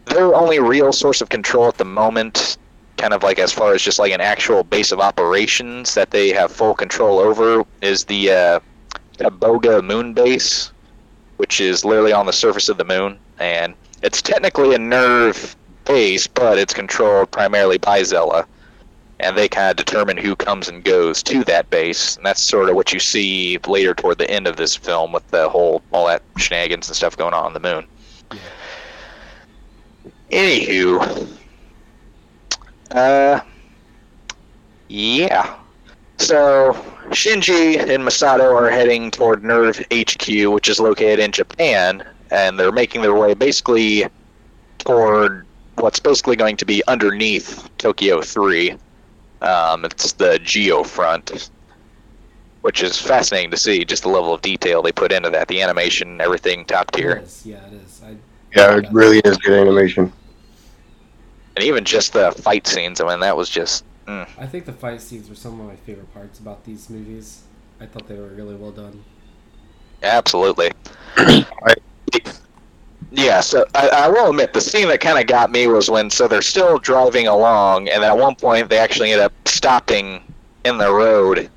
[0.06, 2.58] their only real source of control at the moment,
[2.98, 6.30] kind of like as far as just like an actual base of operations that they
[6.30, 8.60] have full control over, is the uh,
[9.18, 10.72] Aboga moon base,
[11.38, 16.28] which is literally on the surface of the moon, and it's technically a NERV base,
[16.28, 18.46] but it's controlled primarily by SEELE,
[19.20, 22.70] and they kind of determine who comes and goes to that base, and that's sort
[22.70, 26.08] of what you see later toward the end of this film with the whole all
[26.08, 27.86] that shenanigans and stuff going on on the moon.
[30.32, 31.28] Anywho,
[32.92, 33.40] uh,
[34.88, 35.56] yeah.
[36.18, 36.74] So
[37.10, 42.72] Shinji and Misato are heading toward NERV HQ, which is located in Japan, and they're
[42.72, 44.06] making their way basically
[44.80, 48.78] toward what's basically going to be underneath Tokyo 3.
[49.46, 51.50] Um, it's the Geo front,
[52.62, 53.86] which is fascinating to see.
[53.86, 57.18] Just the level of detail they put into that, the animation, everything, top tier.
[57.18, 57.46] is.
[57.46, 58.02] Yeah, it is.
[58.04, 58.16] I,
[58.56, 60.12] Yeah, it really is good animation.
[61.56, 63.00] and even just the fight scenes.
[63.02, 65.76] I mean, that was just mm, I think the fight scenes were some of my
[65.76, 67.44] favorite parts about these movies.
[67.80, 69.04] I thought they were really well done.
[70.02, 70.72] absolutely.
[73.12, 76.10] Yeah, so I, I will admit the scene that kind of got me was when
[76.10, 80.22] so they're still driving along, and at one point they actually end up stopping
[80.66, 81.50] in the road,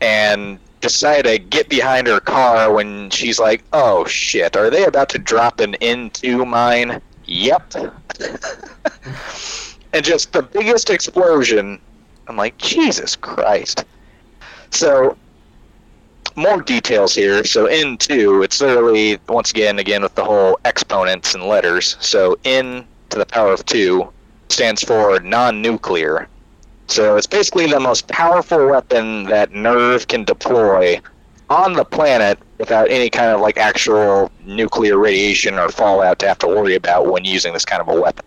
[0.00, 5.08] and decide to get behind her car when she's like, "Oh shit, are they about
[5.10, 7.74] to drop an N2 mine?" Yep.
[9.92, 11.80] and just the biggest explosion.
[12.28, 13.84] I'm like, Jesus Christ.
[14.70, 15.16] So
[16.36, 17.44] more details here.
[17.44, 21.96] So N two, it's literally once again, again with the whole exponents and letters.
[22.00, 24.10] So N to the power of two
[24.48, 26.28] stands for non-nuclear.
[26.88, 31.00] So it's basically the most powerful weapon that NERV can deploy
[31.48, 36.38] on the planet without any kind of like actual nuclear radiation or fallout to have
[36.38, 38.24] to worry about when using this kind of a weapon.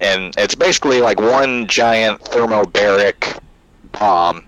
[0.00, 3.38] And it's basically like one giant thermobaric
[3.92, 4.44] bomb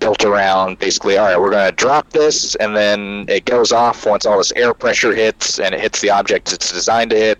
[0.00, 4.06] built around basically all right we're going to drop this and then it goes off
[4.06, 7.38] once all this air pressure hits and it hits the object it's designed to hit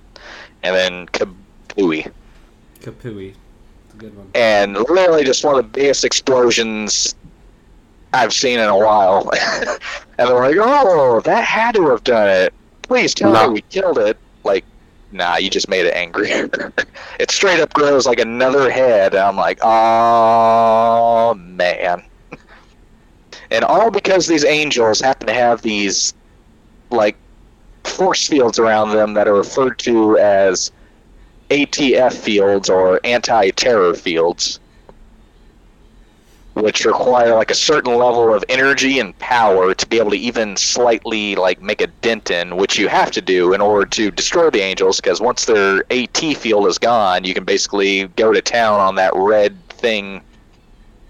[0.62, 2.10] and then Kabooey.
[2.80, 3.34] Kapui.
[3.86, 4.30] It's a good one.
[4.34, 7.14] and literally just one of the biggest explosions
[8.12, 9.30] I've seen in a while.
[10.18, 12.52] and they're like, "Oh, that had to have done it.
[12.82, 13.46] Please tell No.
[13.48, 14.64] me we killed it." Like,
[15.12, 16.50] nah, you just made it angrier.
[17.20, 19.14] it straight up grows like another head.
[19.14, 22.02] And I'm like, "Oh man!"
[23.50, 26.14] And all because these angels happen to have these
[26.90, 27.16] like
[27.84, 30.70] force fields around them that are referred to as
[31.50, 34.60] ATF fields or anti-terror fields,
[36.54, 40.56] which require like a certain level of energy and power to be able to even
[40.56, 44.48] slightly like make a dent in, which you have to do in order to destroy
[44.50, 45.00] the angels.
[45.00, 49.12] Because once their AT field is gone, you can basically go to town on that
[49.16, 50.22] red thing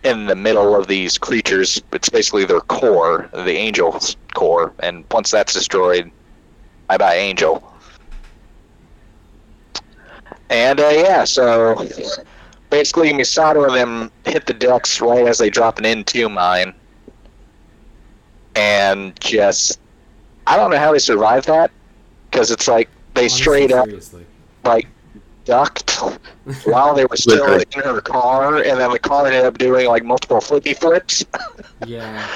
[0.05, 1.83] in the middle of these creatures.
[1.93, 6.11] It's basically their core, the angel's core, and once that's destroyed,
[6.89, 7.73] I buy angel.
[10.49, 11.87] And uh, yeah, so
[12.71, 16.75] basically Misato and them hit the decks right as they drop an N2 mine.
[18.57, 19.79] And just,
[20.47, 21.71] I don't know how they survived that,
[22.31, 24.27] because it's like they Honestly, straight up Seriously.
[24.65, 24.89] like
[25.51, 25.91] ducked
[26.65, 27.65] while they were still Literally.
[27.75, 31.25] in her car, and then the car ended up doing like multiple flippy flips.
[31.87, 32.29] Yeah.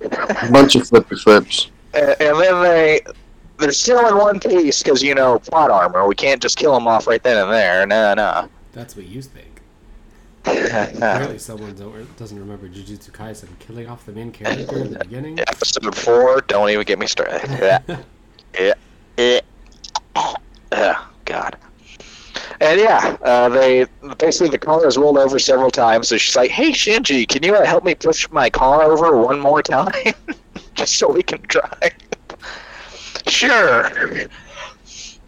[0.00, 1.70] It was, bunch of flippy flips.
[1.92, 3.00] and, and then they
[3.58, 6.08] they're still in one piece because you know plot armor.
[6.08, 7.86] We can't just kill them off right then and there.
[7.86, 8.48] No, no.
[8.72, 9.60] that's what you think.
[10.46, 11.74] Apparently, someone
[12.16, 15.38] doesn't remember Jujutsu Kaisen killing off the main character in the beginning.
[15.40, 16.40] Episode four.
[16.48, 17.50] Don't even get me started.
[18.58, 18.74] Yeah,
[19.18, 19.40] yeah,
[20.72, 21.04] yeah.
[22.60, 23.86] And yeah, uh, they
[24.18, 26.08] basically the car has rolled over several times.
[26.08, 29.38] So she's like, "Hey Shinji, can you uh, help me push my car over one
[29.38, 30.14] more time,
[30.74, 31.92] just so we can drive?"
[33.28, 34.28] sure.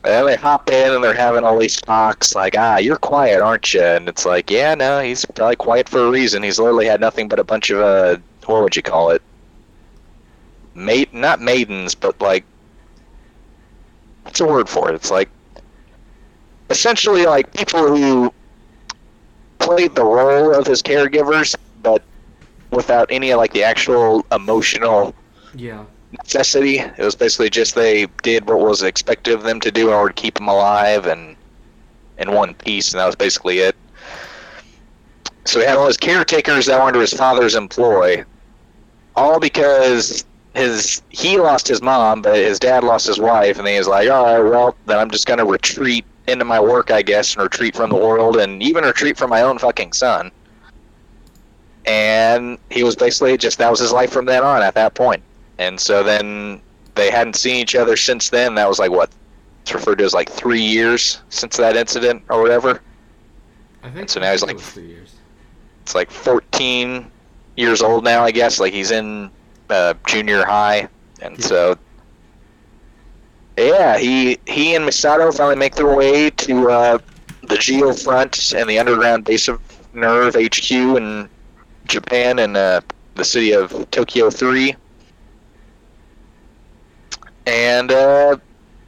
[0.02, 3.74] And they hop in and they're having all these talks like, ah, you're quiet, aren't
[3.74, 3.82] you?
[3.82, 6.42] And it's like, yeah, no, he's probably quiet for a reason.
[6.42, 8.16] He's literally had nothing but a bunch of, uh,
[8.46, 9.20] what would you call it?
[10.74, 12.44] Mate, not maidens, but like,
[14.22, 14.94] what's a word for it?
[14.94, 15.28] It's like,
[16.70, 18.32] essentially like people who
[19.58, 22.04] played the role of his caregivers, but
[22.72, 25.14] without any of like the actual emotional
[25.54, 25.86] Yeah.
[26.12, 26.78] necessity.
[26.78, 30.12] It was basically just they did what was expected of them to do in order
[30.12, 31.36] to keep him alive and
[32.18, 33.76] in one piece, and that was basically it.
[35.46, 38.24] So he had all his caretakers that were under his father's employ,
[39.16, 43.78] all because his he lost his mom, but his dad lost his wife, and he
[43.78, 47.34] was like, all right, well, then I'm just gonna retreat into my work, I guess,
[47.34, 50.30] and retreat from the world, and even retreat from my own fucking son.
[51.86, 54.96] And he was basically just that was his life from then on at that.
[55.58, 56.60] And so then
[56.94, 58.54] they hadn't seen each other since then.
[58.54, 59.10] That was like what
[59.62, 62.80] it's referred to as like three years since that incident or whatever.
[63.82, 65.12] I think So now he's like- three years.
[65.82, 67.10] It's like 14
[67.56, 68.60] years old now, I guess.
[68.60, 69.30] Like he's in
[69.70, 70.88] uh, junior high,
[71.22, 71.46] and Yeah.
[71.46, 71.78] so
[73.56, 76.98] yeah, he he and Misato finally make their way to uh,
[77.42, 79.60] the Geo Front and the underground base of
[79.94, 81.28] NERV HQ in
[81.86, 82.80] Japan and uh,
[83.14, 84.74] the city of Tokyo Three.
[87.46, 88.36] And uh,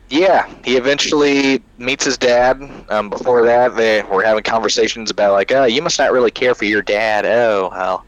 [0.08, 2.62] yeah, he eventually meets his dad.
[2.90, 6.54] Um, before that, they were having conversations about like, oh, you must not really care
[6.54, 7.24] for your dad.
[7.24, 8.04] Oh, well,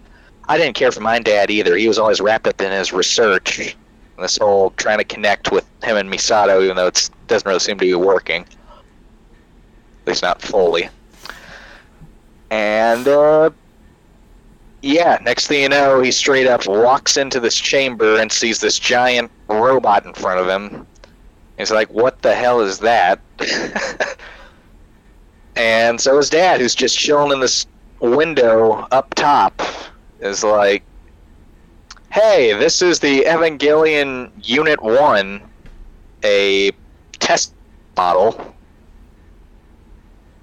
[0.46, 1.76] I didn't care for my dad either.
[1.76, 3.74] He was always wrapped up in his research.
[4.18, 7.78] This whole trying to connect with him and Misato, even though it doesn't really seem
[7.78, 8.42] to be working.
[8.42, 10.88] At least not fully.
[12.50, 13.50] And uh,
[14.82, 18.78] yeah, next thing you know, he straight up walks into this chamber and sees this
[18.78, 20.86] giant robot in front of him.
[21.58, 23.18] He's like, "What the hell is that?"
[25.56, 27.66] and so his dad, who's just chilling in this
[28.00, 29.62] window up top,
[30.20, 30.82] is like,
[32.14, 35.42] "Hey, this is the Evangelion Unit One,
[36.22, 36.70] a
[37.18, 37.54] test
[37.96, 38.54] model.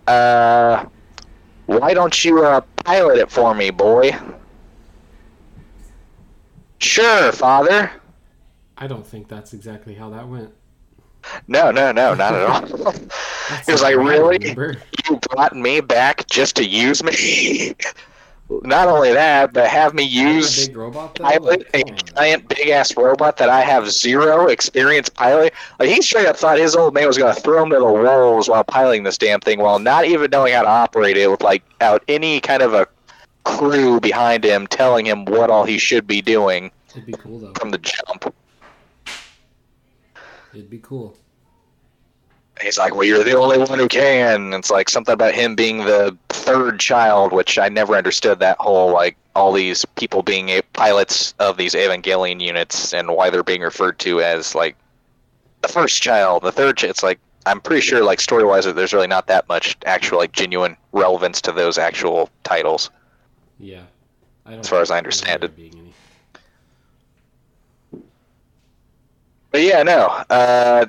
[0.06, 0.86] Uh,
[1.68, 4.12] why don't you uh, pilot it for me, boy?"
[6.80, 7.90] Sure, father.
[8.78, 10.52] I don't think that's exactly how that went.
[11.48, 12.94] No, no, no, not at all.
[13.68, 14.50] it was like, "Really?
[15.08, 17.76] you brought me back just to use me.
[18.64, 22.96] Not only that, but have me A use big robot pilot a giant big ass
[22.98, 25.52] robot that I have zero experience piloting.
[25.80, 28.50] Like he straight up thought his old man was gonna throw him to the wolves
[28.50, 31.64] while piloting this damn thing, while not even knowing how to operate it, with like
[31.80, 32.88] out any kind of a
[33.46, 37.54] crew behind him telling him what all he should be doing It'd be cool though.
[37.54, 38.34] from the jump.
[40.54, 41.18] It'd be cool.
[42.62, 45.80] He's like, "Well, you're the only one who can." It's like something about him being
[45.80, 46.16] the
[46.54, 51.34] third child, which I never understood that whole like all these people being a- pilots
[51.40, 54.76] of these Evangelion units and why they're being referred to as like
[55.62, 56.78] the first child, the third.
[56.78, 60.18] Ch- it's like I'm pretty sure like story wise, there's really not that much actual
[60.20, 62.90] like genuine relevance to those actual titles.
[63.60, 63.84] Yeah.
[64.46, 65.56] I don't As far as I understand it.
[65.56, 65.74] being
[67.94, 68.04] any.
[69.52, 70.08] But yeah, no.
[70.30, 70.86] Uh,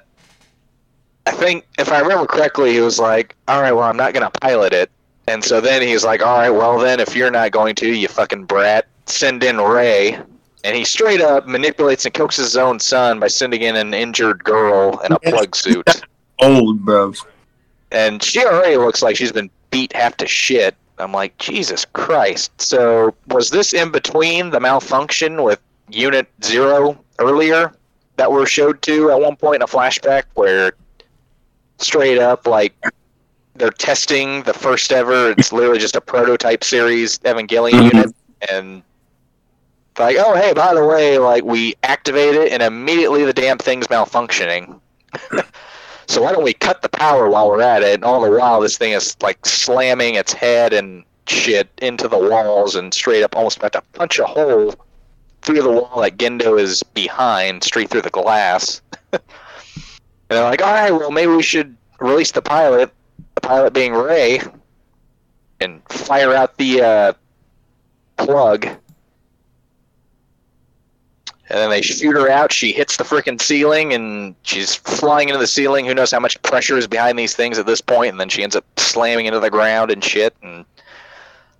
[1.26, 4.30] I think if I remember correctly, he was like, "All right, well, I'm not gonna
[4.30, 4.90] pilot it."
[5.28, 8.08] And so then he's like, "All right, well then, if you're not going to, you
[8.08, 10.18] fucking brat, send in Rei."
[10.64, 14.44] And he straight up manipulates and coaxes his own son by sending in an injured
[14.44, 15.88] girl in a plug suit.
[16.40, 17.12] Old, bro.
[17.90, 20.74] and she already looks like she's been beat half to shit.
[20.98, 22.52] I'm like, Jesus Christ.
[22.60, 27.72] So was this in between the malfunction with Unit Zero earlier
[28.16, 30.72] that we're showed to at one point in a flashback where
[31.78, 32.74] straight up like
[33.54, 37.92] they're testing the first ever it's literally just a prototype series Evangelion Mhm.
[37.92, 38.14] unit
[38.50, 38.82] and
[39.98, 43.86] like, oh hey, by the way, like we activate it and immediately the damn thing's
[43.88, 44.80] malfunctioning.
[46.08, 47.94] So why don't we cut the power while we're at it?
[47.94, 52.18] And all the while, this thing is like slamming its head and shit into the
[52.18, 54.74] walls and straight up almost about to punch a hole
[55.40, 58.82] through the wall that Gendo is behind, straight through the glass.
[59.12, 59.22] and
[60.28, 62.92] they're like, all right, well, maybe we should release the pilot,
[63.34, 64.40] the pilot being Rei,
[65.60, 67.12] and fire out the uh,
[68.16, 68.66] plug.
[71.48, 72.50] And then they shoot her out.
[72.50, 75.84] She hits the freaking ceiling, and she's flying into the ceiling.
[75.84, 78.12] Who knows how much pressure is behind these things at this point?
[78.12, 80.34] And then she ends up slamming into the ground and shit.
[80.42, 80.64] And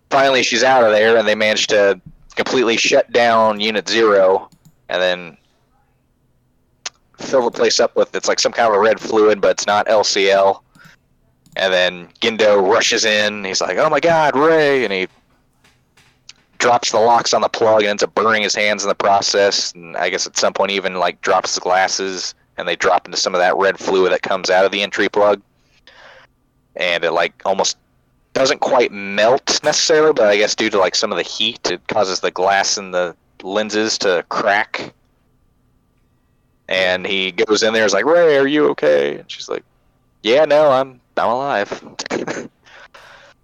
[0.09, 2.01] finally, she's out of there, and they manage to
[2.37, 4.49] completely shut down Unit Zero,
[4.89, 5.37] and then
[7.19, 9.67] fill the place up with it's like some kind of a red fluid, but it's
[9.67, 10.62] not LCL.
[11.57, 13.45] And then Gendo rushes in.
[13.45, 15.09] He's like, "Oh my God, Rei!" And he
[16.59, 19.73] drops the locks on the plug and ends up burning his hands in the process.
[19.73, 23.19] And I guess at some point even like drops the glasses and they drop into
[23.19, 25.43] some of that red fluid that comes out of the entry plug.
[26.77, 27.77] And it like almost
[28.33, 31.87] doesn't quite melt necessarily, but I guess due to like some of the heat, it
[31.89, 34.95] causes the glass in the lenses to crack.
[36.69, 39.19] And he goes in there, is like, Rei, are you okay?
[39.19, 39.65] And she's like,
[40.23, 41.99] Yeah, no, I'm I'm alive.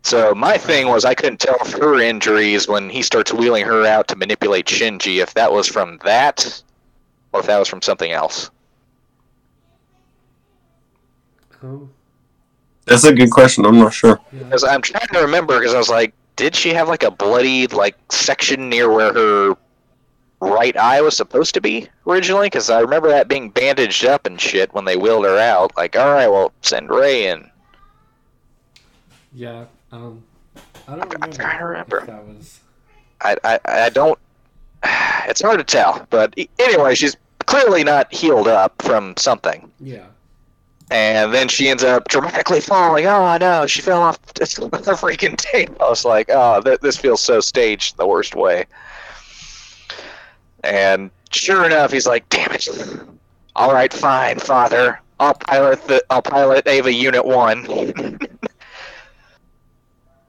[0.09, 3.85] So my thing was I couldn't tell if her injuries when he starts wheeling her
[3.85, 6.63] out to manipulate Shinji if that was from that
[7.35, 8.51] or if that was from something else.
[11.63, 11.91] Um,
[12.87, 13.67] That's a good question.
[13.67, 14.19] I'm not sure.
[14.33, 17.67] Because I'm trying to remember because I was like, did she have like a bloody
[17.67, 19.57] like section near where her
[20.41, 22.47] right eye was supposed to be originally?
[22.47, 25.77] Because I remember that being bandaged up and shit when they wheeled her out.
[25.77, 27.51] Like, all right, well, send Rei in.
[29.33, 29.65] Yeah.
[29.93, 30.23] Um,
[30.87, 31.37] I don't remember.
[31.37, 32.05] trying to remember.
[32.07, 32.61] That was.
[33.21, 34.19] I, I, I don't.
[35.29, 37.15] It's hard to tell, but anyway, she's
[37.45, 39.71] clearly not healed up from something.
[39.79, 40.07] Yeah.
[40.91, 43.05] and then she ends up dramatically falling.
[43.05, 44.45] Oh no, she fell off the
[44.99, 45.77] freaking table.
[45.83, 48.65] I was like, oh, th- this feels so staged the worst way.
[50.65, 52.69] And sure enough, he's like, damn it.
[53.57, 55.01] All right, fine, father.
[55.21, 58.19] I'll pilot the I'll pilot Eva Unit One.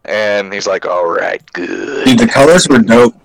[0.06, 2.06] and he's like, all right, good.
[2.06, 3.16] Dude, the colors were dope.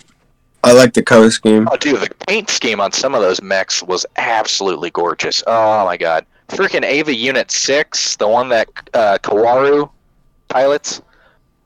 [0.62, 1.68] I like the color scheme.
[1.70, 5.42] Oh, dude, the paint scheme on some of those mechs was absolutely gorgeous.
[5.46, 9.90] Oh my god, freaking Eva Unit Six, the one that uh, Kaworu
[10.48, 11.02] pilots.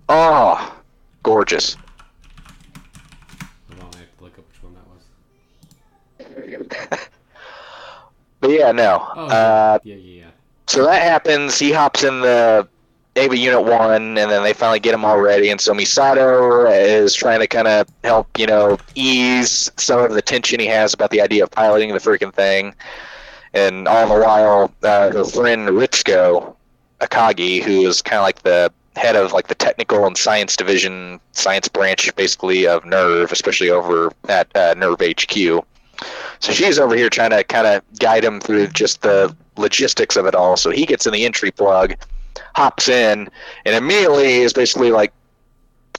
[0.08, 0.76] Oh,
[1.22, 1.76] gorgeous.
[3.68, 6.57] Hold on, I have to look up which one that was.
[8.40, 9.04] But yeah, no.
[9.16, 10.30] Oh, Uh, yeah, yeah, yeah.
[10.68, 11.58] so that happens.
[11.58, 12.68] He hops in the
[13.16, 15.50] Eva Unit One, and then they finally get him all ready.
[15.50, 20.22] And so Misato is trying to kind of help, you know, ease some of the
[20.22, 22.74] tension he has about the idea of piloting the freaking thing.
[23.54, 26.54] And all the while, uh, friend Ritsuko
[27.00, 31.18] Akagi, who is kind of like the head of like the technical and science division,
[31.32, 35.18] science branch, basically of NERV, especially over at uh, NERV
[35.58, 35.64] HQ.
[36.40, 40.26] So she's over here trying to kind of guide him through just the logistics of
[40.26, 40.56] it all.
[40.56, 41.94] So he gets in the entry plug,
[42.54, 43.28] hops in,
[43.64, 45.12] and immediately is basically like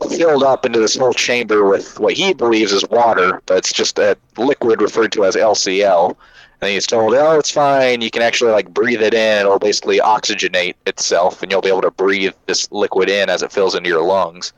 [0.10, 4.00] filled up into this whole chamber with what he believes is water, but it's just
[4.00, 6.16] a liquid referred to as LCL.
[6.62, 8.02] And he's told, "Oh, it's fine.
[8.02, 9.40] You can actually like breathe it in.
[9.40, 13.52] It'll basically oxygenate itself, and you'll be able to breathe this liquid in as it
[13.52, 14.52] fills into your lungs."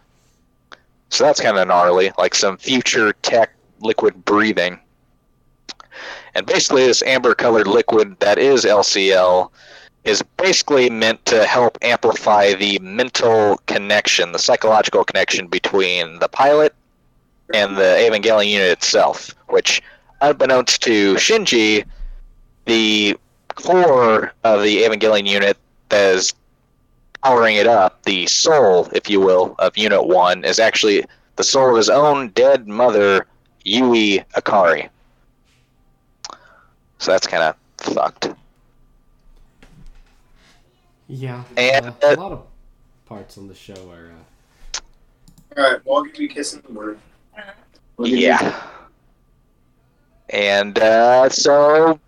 [1.09, 4.79] So that's kind of gnarly, like some future tech liquid breathing.
[6.35, 9.49] And basically, this amber colored liquid that is LCL
[10.03, 16.73] is basically meant to help amplify the mental connection, the psychological connection between the pilot
[17.53, 19.81] and the Evangelion unit itself, which,
[20.21, 21.85] unbeknownst to Shinji,
[22.65, 23.17] the
[23.55, 25.57] core of the Evangelion unit
[25.89, 26.33] that is
[27.23, 31.03] powering it up, the soul, if you will, of Unit 1, is actually
[31.35, 33.27] the soul of his own dead mother,
[33.63, 34.89] Yui Ikari.
[37.01, 38.29] So that's kind of fucked.
[41.07, 41.43] Yeah.
[41.57, 42.45] And, uh, uh, a lot of
[43.07, 44.11] parts on the show are.
[44.11, 44.79] Uh,
[45.57, 46.99] All right, well, I'll give you a kiss in the word.
[47.97, 48.61] We'll Yeah.
[50.29, 51.99] And uh, so,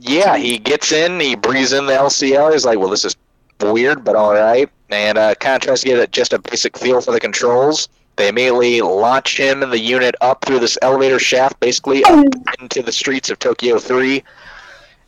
[0.00, 2.52] yeah, he gets in, he breathes in the LCL.
[2.52, 3.16] He's like, well, this is
[3.60, 4.68] weird, but all right.
[4.90, 7.88] And uh, kind of tries to get a, just a basic feel for the controls.
[8.16, 12.24] They immediately launch him and the unit up through this elevator shaft, basically up
[12.60, 14.22] into the streets of Tokyo 3.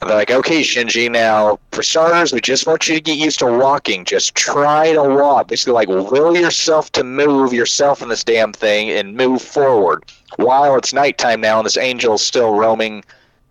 [0.01, 3.39] And they're like, okay, Shinji, now, for starters, we just want you to get used
[3.39, 4.05] to walking.
[4.05, 5.49] Just try to walk.
[5.49, 10.05] Basically, like, will yourself to move yourself in this damn thing and move forward.
[10.37, 13.05] While it's nighttime now and this angel's still roaming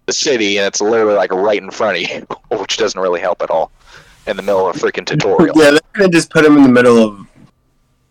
[0.06, 2.28] the city, and it's literally, like, right in front of you,
[2.58, 3.72] which doesn't really help at all
[4.28, 5.56] in the middle of a freaking tutorial.
[5.56, 7.28] Yeah, they're gonna just put him in the middle of.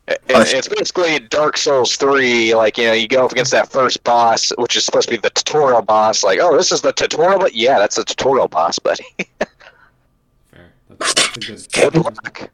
[0.08, 4.02] It- It's basically Dark Souls 3, like, you know, you go up against that first
[4.04, 7.38] boss, which is supposed to be the tutorial boss, like, oh, this is the tutorial,
[7.38, 9.04] but yeah, that's the tutorial boss, buddy.
[10.50, 10.72] fair.
[10.98, 11.68] That's, that's a good.
[11.92, 12.50] Good luck.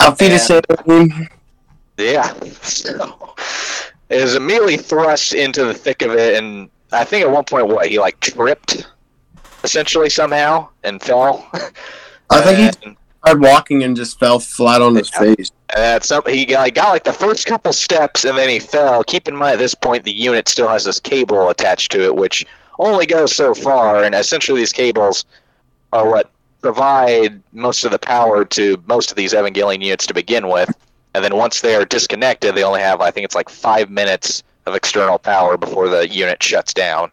[0.00, 1.28] I'll feed And- a sandwich.
[1.98, 2.32] Yeah.
[2.62, 3.34] So,
[4.08, 7.86] is immediately thrust into the thick of it, and I think at one point, what,
[7.88, 8.86] he, like, tripped,
[9.64, 11.46] essentially, somehow, and fell?
[12.30, 15.50] I think he And- tried walking and just fell flat on his face.
[15.76, 19.04] And some, he got, got like the first couple steps and then he fell.
[19.04, 22.16] Keep in mind at this point the unit still has this cable attached to it,
[22.16, 22.46] which
[22.78, 24.02] only goes so far.
[24.02, 25.24] And essentially these cables
[25.92, 26.30] are what
[26.62, 30.70] provide most of the power to most of these Evangelion units to begin with.
[31.14, 34.42] And then once they are disconnected, they only have I think it's like five minutes
[34.66, 37.10] of external power before the unit shuts down.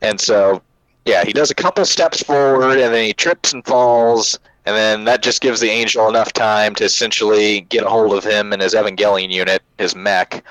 [0.00, 0.62] And so,
[1.04, 4.38] yeah, he does a couple steps forward and then he trips and falls
[4.68, 8.22] and then that just gives the angel enough time to essentially get a hold of
[8.22, 10.44] him and his Evangelion unit, his mech.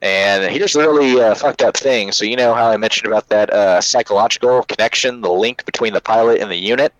[0.00, 2.12] And here's the really uh, fucked up thing.
[2.12, 6.00] So you know how I mentioned about that uh, psychological connection, the link between the
[6.00, 6.94] pilot and the unit.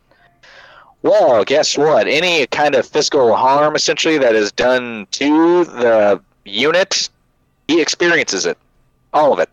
[1.03, 2.09] Well, guess what?
[2.09, 7.09] Any kind of physical harm, essentially, that is done to the unit,
[7.69, 8.59] he experiences it,
[9.13, 9.49] all of it.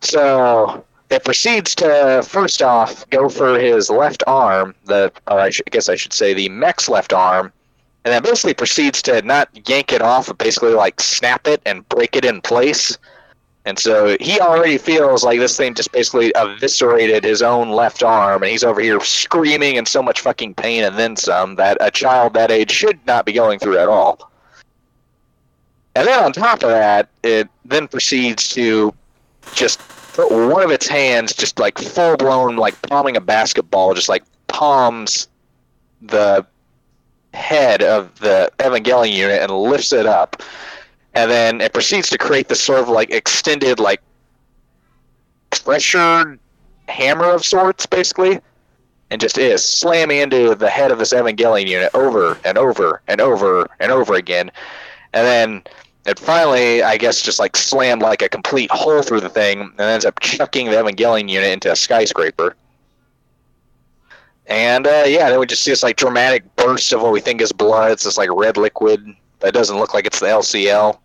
[0.00, 5.70] So it proceeds to first off go for his left arm, the or I, I
[5.70, 7.52] guess I should say the mech's left arm,
[8.04, 11.88] and then basically proceeds to not yank it off, but basically like snap it and
[11.88, 12.98] break it in place.
[13.66, 18.42] And so he already feels like this thing just basically eviscerated his own left arm,
[18.42, 21.90] and he's over here screaming in so much fucking pain and then some that a
[21.90, 24.30] child that age should not be going through at all.
[25.96, 28.92] And then on top of that, it then proceeds to
[29.54, 29.80] just
[30.16, 35.28] one of its hands just like full blown like palming a basketball just like palms
[36.02, 36.46] the
[37.32, 40.42] head of the Evangelion unit and lifts it up.
[41.14, 44.00] And then it proceeds to create this sort of like extended like
[45.50, 46.38] pressured
[46.88, 48.40] hammer of sorts basically
[49.10, 53.20] and just is slamming into the head of this Evangelion unit over and over and
[53.20, 54.50] over and over again.
[55.12, 55.62] And then
[56.06, 59.80] it finally, I guess, just like slammed like a complete hole through the thing and
[59.80, 62.56] ends up chucking the Evangelion unit into a skyscraper.
[64.46, 67.40] And uh, yeah, then we just see this like dramatic burst of what we think
[67.40, 67.92] is blood.
[67.92, 70.98] It's this like red liquid that doesn't look like it's the LCL.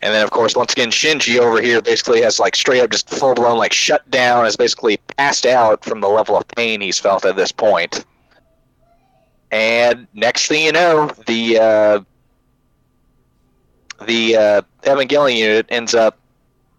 [0.00, 3.10] And then, of course, once again, Shinji over here basically has like straight up just
[3.10, 7.00] full blown like shut down, is basically passed out from the level of pain he's
[7.00, 8.04] felt at this point.
[9.50, 12.00] And next thing you know, the uh,
[14.06, 16.18] the uh, Evangelion unit ends up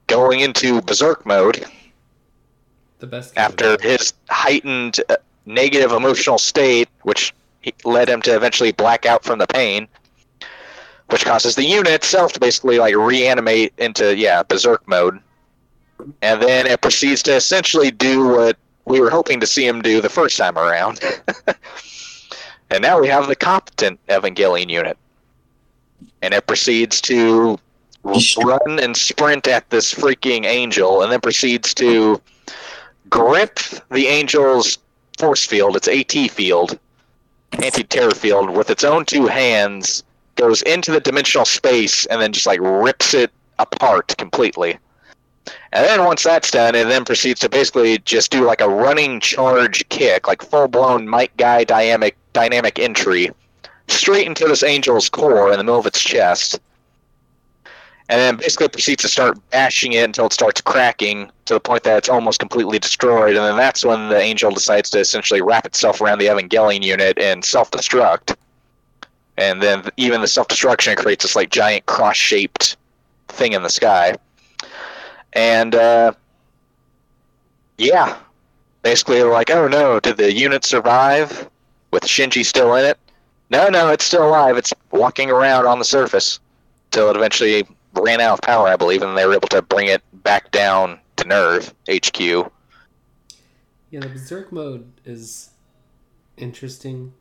[0.08, 1.66] going into berserk mode
[3.00, 3.38] The best.
[3.38, 7.34] after his heightened uh, negative emotional state, which
[7.84, 9.88] led him to eventually black out from the pain,
[11.10, 15.20] which causes the unit itself to basically like reanimate into yeah berserk mode,
[16.22, 20.02] and then it proceeds to essentially do what we were hoping to see him do
[20.02, 21.00] the first time around.
[22.72, 24.98] and now we have the competent Evangelion unit,
[26.22, 27.58] and it proceeds to
[28.04, 32.22] run and sprint at this freaking angel, and then proceeds to
[33.10, 33.60] grip
[33.92, 34.78] the angel's
[35.18, 36.80] force field, its AT field,
[37.62, 40.04] anti-terror field, with its own two hands,
[40.36, 44.78] goes into the dimensional space, and then just like rips it apart completely.
[45.74, 49.20] And then once that's done, it then proceeds to basically just do like a running
[49.20, 53.32] charge kick, like full blown Might Guy dynamic dynamic entry,
[53.92, 56.60] straight into this angel's core in the middle of its chest.
[58.10, 61.84] And then basically proceeds to start bashing it until it starts cracking to the point
[61.84, 63.36] that it's almost completely destroyed.
[63.36, 67.20] And then that's when the angel decides to essentially wrap itself around the Evangelion unit
[67.20, 68.36] and self destruct.
[69.38, 72.78] And then even the self destruction creates this like giant cross shaped
[73.28, 74.16] thing in the sky.
[75.34, 76.14] And uh,
[77.78, 78.18] yeah,
[78.82, 81.50] basically they're like, oh no, did the unit survive
[81.92, 82.98] with Shinji still in it?
[83.50, 84.58] No, no, it's still alive.
[84.58, 86.40] It's walking around on the surface
[86.92, 89.88] till it eventually ran out of power, I believe, and they were able to bring
[89.88, 92.52] it back down to NERV HQ.
[93.92, 95.50] Yeah, the Berserk mode is
[96.38, 97.14] interesting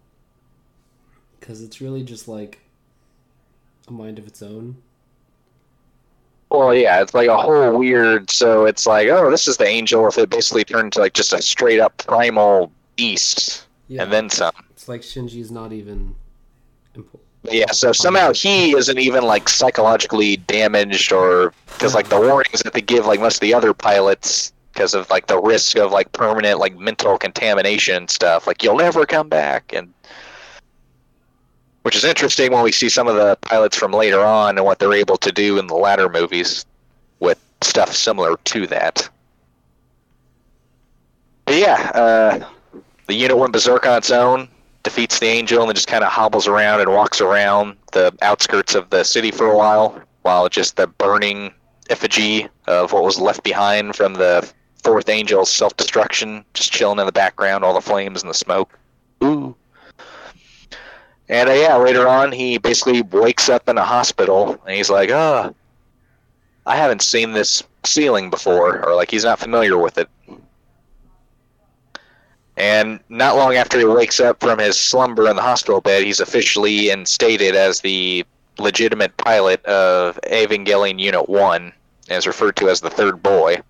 [1.40, 2.58] because it's really just like
[3.86, 4.76] a mind of its own.
[6.50, 8.30] Well, yeah, it's like a whole weird.
[8.30, 10.06] So it's like, oh, this is the angel.
[10.08, 14.30] If it basically turned into like just a straight up primal beast, Yeah, and then
[14.30, 14.52] some.
[14.70, 16.14] it's like Shinji's not even.
[16.94, 17.28] important.
[17.44, 22.74] Yeah, so somehow he isn't even like psychologically damaged, or because like the warnings that
[22.74, 26.12] they give like most of the other pilots, because of like the risk of like
[26.12, 29.92] permanent like mental contamination and stuff, like you'll never come back, and
[31.82, 34.78] which is interesting when we see some of the pilots from later on and what
[34.78, 36.66] they're able to do in the latter movies
[37.20, 39.08] with stuff similar to that.
[41.46, 42.48] But yeah, uh,
[43.08, 44.48] the unit went berserk on its own
[44.84, 48.74] defeats the angel and then just kind of hobbles around and walks around the outskirts
[48.74, 51.52] of the city for a while, while just the burning
[51.90, 54.50] effigy of what was left behind from the
[54.82, 58.78] fourth angel's self destruction just chilling in the background, all the flames and the smoke.
[59.22, 59.54] Ooh.
[61.28, 65.10] And uh, yeah, later on, he basically wakes up in a hospital and he's like,
[65.12, 65.50] "Ah,
[66.64, 70.08] I haven't seen this ceiling before," or like he's not familiar with it.
[72.58, 76.18] And not long after he wakes up from his slumber in the hospital bed, he's
[76.18, 78.26] officially instated as the
[78.58, 81.72] legitimate pilot of Evangelion Unit 1, and
[82.18, 83.62] is referred to as the third boy.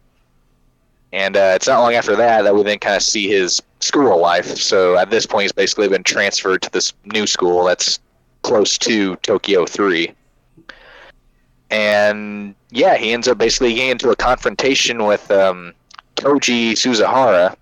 [1.12, 4.18] And uh, it's not long after that that we then kind of see his school
[4.18, 4.56] life.
[4.56, 7.98] So at this point, he's basically been transferred to this new school that's
[8.40, 10.12] close to Tokyo 3.
[11.70, 15.74] And yeah, he ends up basically getting into a confrontation with um,
[16.16, 17.54] Toji Suzuhara,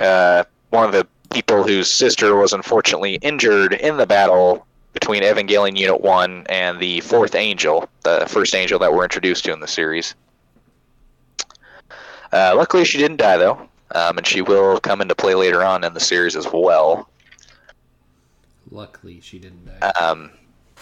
[0.00, 5.76] uh, one of the people whose sister was unfortunately injured in the battle between Evangelion
[5.76, 9.68] Unit 1 and the fourth angel, the first angel that we're introduced to in the
[9.68, 10.14] series.
[12.32, 15.84] Uh, luckily, she didn't die, though, um, and she will come into play later on
[15.84, 17.08] in the series as well.
[18.70, 19.88] Luckily, she didn't die.
[19.90, 20.30] Um,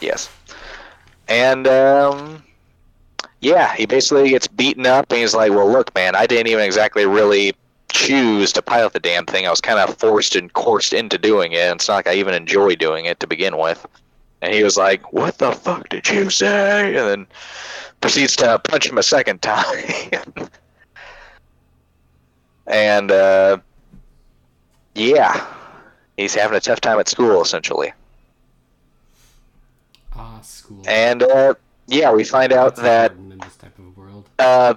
[0.01, 0.31] yes.
[1.29, 2.43] And, um,
[3.41, 6.65] yeah, he basically gets beaten up, and he's like, well, look, man, I didn't even
[6.65, 7.55] exactly really
[7.95, 9.47] choose to pilot the damn thing.
[9.47, 11.59] I was kind of forced and coursed into doing it.
[11.61, 13.87] And it's not like I even enjoy doing it to begin with.
[14.43, 17.27] And he was like, "What the fuck did you say?" And then
[18.03, 19.85] proceeds to punch him a second time.
[22.67, 23.59] and uh,
[24.95, 25.47] yeah,
[26.17, 27.93] he's having a tough time at school essentially.
[30.17, 30.83] ah, school.
[30.87, 31.55] And uh,
[31.87, 34.29] yeah, we find out That's that in this type of world.
[34.39, 34.75] uh,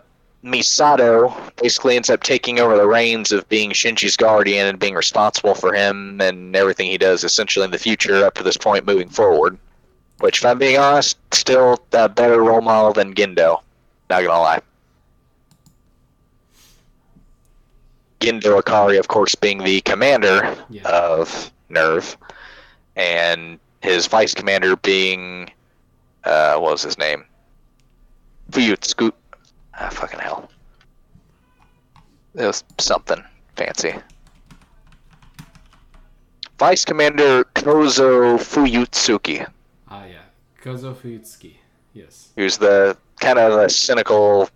[0.47, 5.53] Misato basically ends up taking over the reins of being Shinji's guardian and being responsible
[5.53, 9.09] for him and everything he does essentially in the future up to this point moving
[9.09, 9.57] forward.
[10.19, 13.61] Which, if I'm being honest, still a better role model than Gendo.
[14.09, 14.61] Not gonna lie.
[18.19, 20.87] Gendo Ikari, of course, being the commander Yeah.
[20.87, 22.15] of NERV,
[22.95, 25.51] and his vice commander being,
[26.23, 27.25] uh, what was his name?
[28.51, 29.11] Fuyutsuki.
[29.77, 30.49] Ah, fucking hell.
[32.35, 33.23] It was something
[33.55, 33.93] fancy.
[36.59, 39.47] Vice Commander Kozo Fuyutsuki,
[39.89, 40.21] ah, yeah.
[40.63, 41.55] Kozo Fuyutsuki.
[41.93, 42.29] Yes.
[42.35, 44.49] who's the kind of the cynical.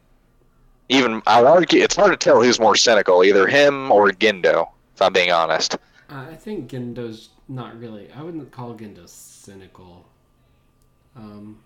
[0.90, 4.68] Even I'll argue it's hard to tell who's more cynical, either him or Gendo.
[4.96, 5.76] If I'm being honest.
[6.10, 8.10] Uh, I think Gendo's not really.
[8.16, 10.06] I wouldn't call Gendo cynical.
[11.16, 11.60] Um,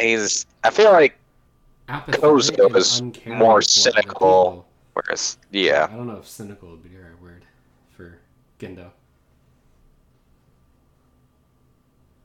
[0.00, 0.46] He's.
[0.64, 1.16] I feel like
[1.88, 4.66] Kozo is more cynical.
[4.94, 7.44] Whereas, yeah, I don't know if cynical would be the right word
[7.96, 8.18] for
[8.58, 8.90] Gendo.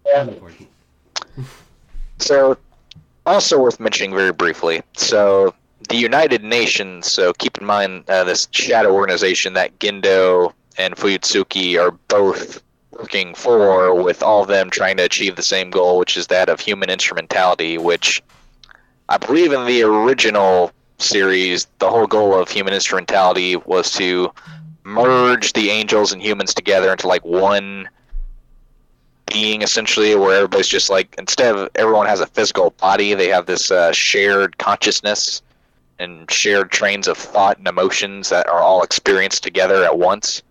[0.06, 0.70] Unimportant.
[2.18, 2.56] So,
[3.26, 4.84] also worth mentioning very briefly.
[4.96, 5.56] So,
[5.90, 7.12] the United Nations.
[7.12, 12.62] So, keep in mind uh, this shadow organization that Gendo and Fuyutsuki are both
[13.02, 16.50] working for, with all of them trying to achieve the same goal, which is that
[16.50, 17.78] of human instrumentality.
[17.78, 18.22] Which
[19.10, 24.32] I believe in the original series, the whole goal of human instrumentality was to
[24.84, 27.90] merge the angels and humans together into like one
[29.32, 33.46] being essentially where everybody's just like instead of everyone has a physical body they have
[33.46, 35.42] this uh, shared consciousness
[36.02, 40.42] and shared trains of thought and emotions that are all experienced together at once.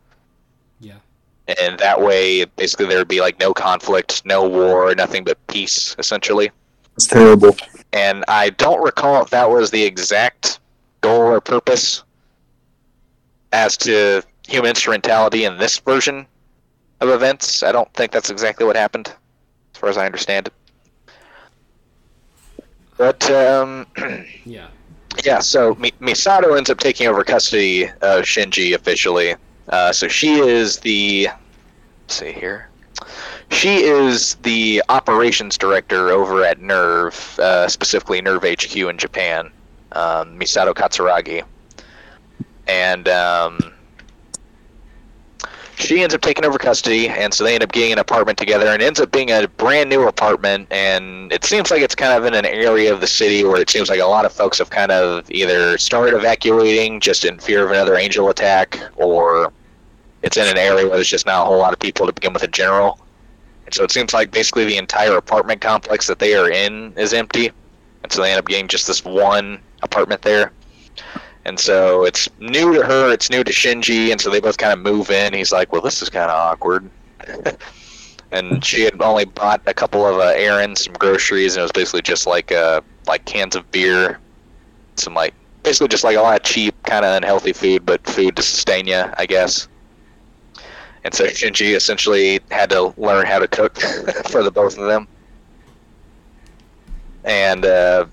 [1.60, 5.94] And that way basically there would be like no conflict no war nothing but peace
[5.98, 6.50] essentially
[6.96, 7.56] It's terrible.
[7.92, 10.60] and i don't recall if that was the exact
[11.00, 12.02] goal or purpose
[13.52, 16.26] as to human instrumentality in this version
[17.00, 19.08] of events i don't think that's exactly what happened
[19.74, 20.52] as far as i understand it
[22.96, 23.86] but um,
[24.44, 24.68] Yeah.
[25.24, 29.36] yeah, so Mi- Misato ends up taking over custody of Shinji officially.
[29.70, 31.28] Uh, so she is the.
[32.08, 32.68] See here.
[33.50, 39.50] She is the operations director over at NERV, uh, specifically NERV HQ in Japan.
[39.92, 41.42] Um, Misato Katsuragi.
[42.68, 43.58] And um,
[45.80, 48.66] she ends up taking over custody, and so they end up getting an apartment together,
[48.66, 50.68] and it ends up being a brand new apartment.
[50.70, 53.70] And it seems like it's kind of in an area of the city where it
[53.70, 57.64] seems like a lot of folks have kind of either started evacuating just in fear
[57.64, 59.52] of another angel attack, or
[60.22, 62.32] it's in an area where there's just not a whole lot of people to begin
[62.32, 62.98] with in general.
[63.66, 67.14] And so it seems like basically the entire apartment complex that they are in is
[67.14, 67.50] empty,
[68.02, 70.52] and so they end up getting just this one apartment there.
[71.44, 74.72] And so it's new to her, it's new to Shinji, and so they both kind
[74.72, 75.32] of move in.
[75.32, 76.90] He's like, "Well, this is kind of awkward."
[78.32, 81.72] and she had only bought a couple of uh, errands, some groceries, and it was
[81.72, 84.20] basically just like uh, like cans of beer,
[84.96, 88.36] some like basically just like a lot of cheap, kind of unhealthy food, but food
[88.36, 89.68] to sustain you, I guess.
[91.04, 93.78] And so Shinji essentially had to learn how to cook
[94.28, 95.08] for the both of them,
[97.24, 98.06] and uh,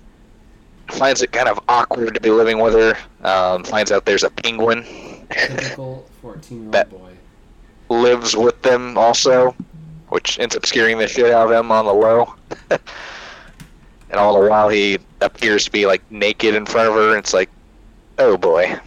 [0.90, 2.96] finds it kind of awkward to be living with her.
[3.26, 4.84] Um, finds out there's a penguin
[5.30, 7.12] Typical fourteen-year-old boy.
[7.90, 9.54] lives with them also,
[10.08, 12.34] which ends up scaring the shit out of him on the low.
[12.70, 17.18] and all the while he appears to be like naked in front of her, and
[17.18, 17.50] it's like,
[18.18, 18.78] oh boy.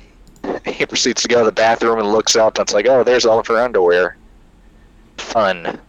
[0.66, 3.26] He proceeds to go to the bathroom and looks up, and it's like, oh, there's
[3.26, 4.16] all of her underwear.
[5.18, 5.80] Fun.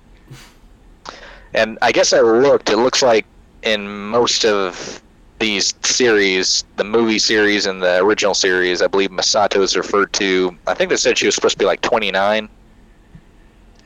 [1.55, 2.70] And I guess I looked.
[2.70, 3.26] It looks like
[3.62, 5.03] in most of
[5.38, 10.57] these series, the movie series and the original series, I believe Misato is referred to.
[10.66, 12.48] I think they said she was supposed to be like 29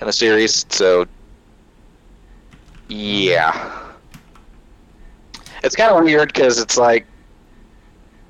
[0.01, 0.67] in the series.
[0.69, 1.07] So,
[2.89, 3.87] yeah,
[5.65, 7.07] it's kind of weird because it's like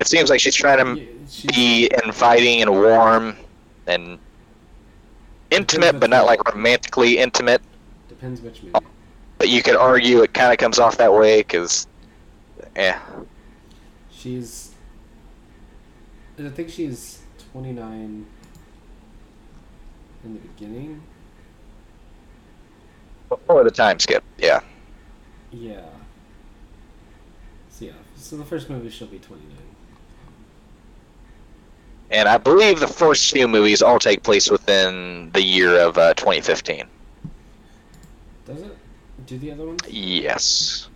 [0.00, 3.36] it seems like she's trying to she's- be inviting and warm
[3.86, 4.18] and
[5.50, 7.62] intimate, but not like romantically intimate.
[8.08, 8.86] Depends which movie.
[9.38, 11.86] But you could argue it kind of comes off that way because,
[12.74, 12.98] eh,
[14.10, 14.72] She's.
[16.38, 17.22] I think she's
[17.52, 18.26] 29
[20.24, 21.02] in the beginning.
[23.28, 24.22] before the time skip.
[24.38, 24.60] Yeah,
[25.50, 25.80] Yeah.
[27.70, 27.92] So, yeah.
[28.16, 29.65] So the first movie she'll be 29.
[32.10, 36.14] And I believe the first few movies all take place within the year of uh,
[36.14, 36.84] 2015.
[38.46, 38.76] Does it?
[39.26, 39.80] Do the other ones?
[39.88, 40.88] Yes.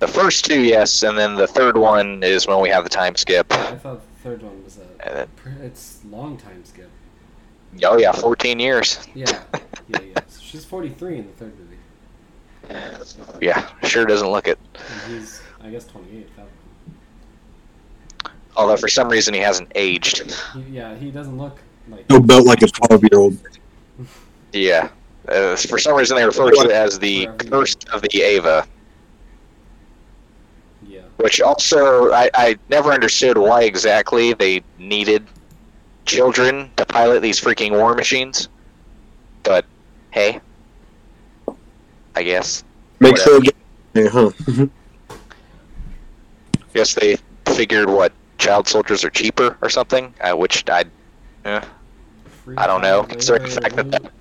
[0.00, 3.14] The first two, yes, and then the third one is when we have the time
[3.16, 3.52] skip.
[3.52, 5.06] I thought the third one was a.
[5.06, 6.88] And then, It's long time skip.
[7.84, 8.98] oh yeah, 14 years.
[9.14, 9.42] Yeah.
[9.88, 10.20] Yeah, yeah.
[10.28, 11.76] So she's 43 in the third movie.
[13.40, 14.58] Yeah, sure doesn't look it.
[14.74, 16.36] And he's, I guess, 28.
[16.36, 16.46] That
[18.56, 20.32] Although for some reason he hasn't aged.
[20.54, 22.04] he, yeah, he doesn't look like.
[22.08, 23.38] He'll belt like a 12 year old.
[24.52, 24.88] Yeah.
[25.28, 28.66] Uh, for some reason they refer to it as the curse of the Eva,
[30.86, 31.02] Yeah.
[31.18, 35.26] which also I, I never understood why exactly they needed
[36.06, 38.48] children to pilot these freaking war machines.
[39.44, 39.64] But
[40.10, 40.40] hey,
[42.16, 42.64] I guess.
[42.98, 43.40] Make sure.
[43.94, 44.30] Yeah, huh?
[46.74, 50.12] guess they figured what child soldiers are cheaper or something.
[50.20, 50.84] Uh, which I,
[51.44, 51.60] eh,
[52.56, 53.04] I don't know.
[53.04, 54.12] Considering the fact that, that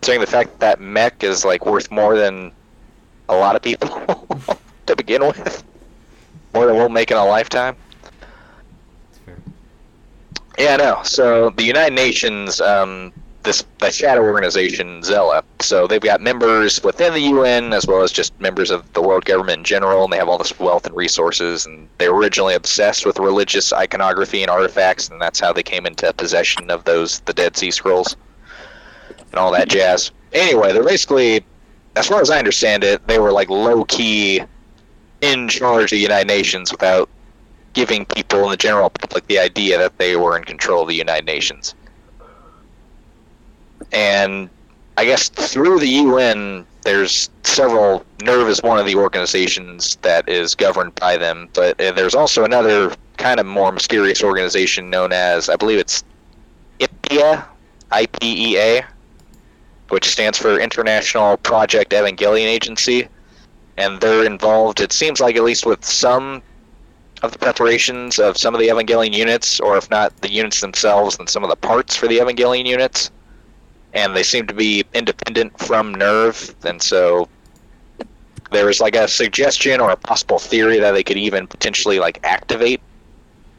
[0.00, 2.52] considering the fact that mech is like worth more than
[3.28, 3.88] a lot of people
[4.86, 5.64] to begin with,
[6.54, 7.76] more than we'll make in a lifetime.
[10.58, 11.00] Yeah, I know.
[11.02, 13.12] So the United Nations, um,
[13.46, 15.42] this shadow organization SEELE.
[15.60, 19.24] So they've got members within the UN as well as just members of the world
[19.24, 21.64] government in general, and they have all this wealth and resources.
[21.64, 25.86] And they were originally obsessed with religious iconography and artifacts, and that's how they came
[25.86, 28.16] into possession of those the Dead Sea Scrolls
[29.08, 30.10] and all that jazz.
[30.32, 31.44] Anyway, they're basically,
[31.94, 34.42] as far as I understand it, they were like low key
[35.22, 37.08] in charge of the United Nations without
[37.72, 40.94] giving people in the general public the idea that they were in control of the
[40.94, 41.74] United Nations.
[43.92, 44.50] And
[44.96, 48.04] I guess through the UN, there's several.
[48.18, 52.44] NERV is one of the organizations that is governed by them, but uh, there's also
[52.44, 56.04] another kind of more mysterious organization known as, I believe it's
[56.80, 57.44] IPEA,
[57.90, 58.84] I-P-E-A,
[59.88, 63.08] which stands for International Project Evangelion Agency,
[63.76, 64.80] and they're involved.
[64.80, 66.42] It seems like at least with some
[67.22, 71.16] of the preparations of some of the Evangelion units, or if not the units themselves,
[71.16, 73.10] then some of the parts for the Evangelion units
[73.92, 77.28] and they seem to be independent from NERV, and so
[78.50, 82.20] there was like a suggestion or a possible theory that they could even potentially like
[82.24, 82.80] activate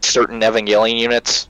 [0.02, 1.50] certain Evangelion units.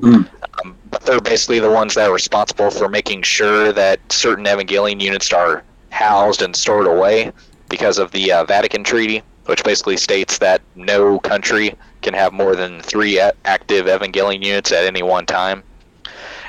[0.00, 0.28] Mm.
[0.64, 5.00] Um, but they're basically the ones that are responsible for making sure that certain Evangelion
[5.00, 7.32] units are housed and stored away
[7.68, 12.54] because of the uh, Vatican Treaty, which basically states that no country can have more
[12.54, 15.62] than three active Evangelion units at any one time.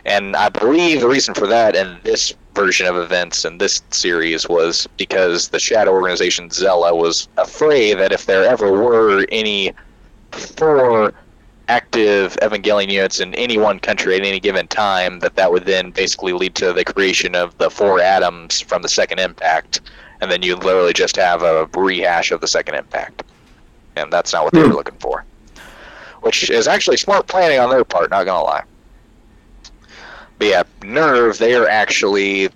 [0.07, 4.47] And I believe the reason for that in this version of events in this series
[4.47, 9.73] was because the Shadow Organization SEELE was afraid that if there ever were any
[10.31, 11.13] four
[11.67, 15.91] active Evangelion units in any one country at any given time, that that would then
[15.91, 19.81] basically lead to the creation of the four Adams from the second impact,
[20.21, 23.23] and then you literally just have a rehash of the second impact.
[23.97, 24.75] And that's not what they were hmm.
[24.75, 25.25] looking for.
[26.21, 28.63] Which is actually smart planning on their part, not gonna lie.
[30.39, 32.49] But yeah, NERV, they are actually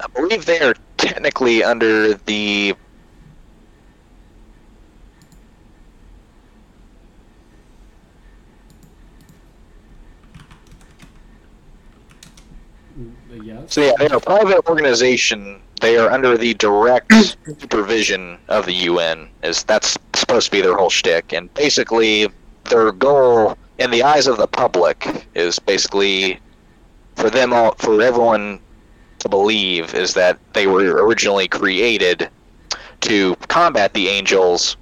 [0.00, 2.74] I believe they are technically under the
[13.30, 13.74] Uh, yes.
[13.74, 15.65] So yeah, they're a private organization.
[15.86, 19.28] They are under the direct supervision of the UN.
[19.44, 22.26] Is that's supposed to be their whole shtick, and basically
[22.64, 26.40] their goal in the eyes of the public is basically
[27.14, 28.58] for them all, for everyone
[29.20, 32.30] to believe is that they were originally created
[33.02, 34.76] to combat the angels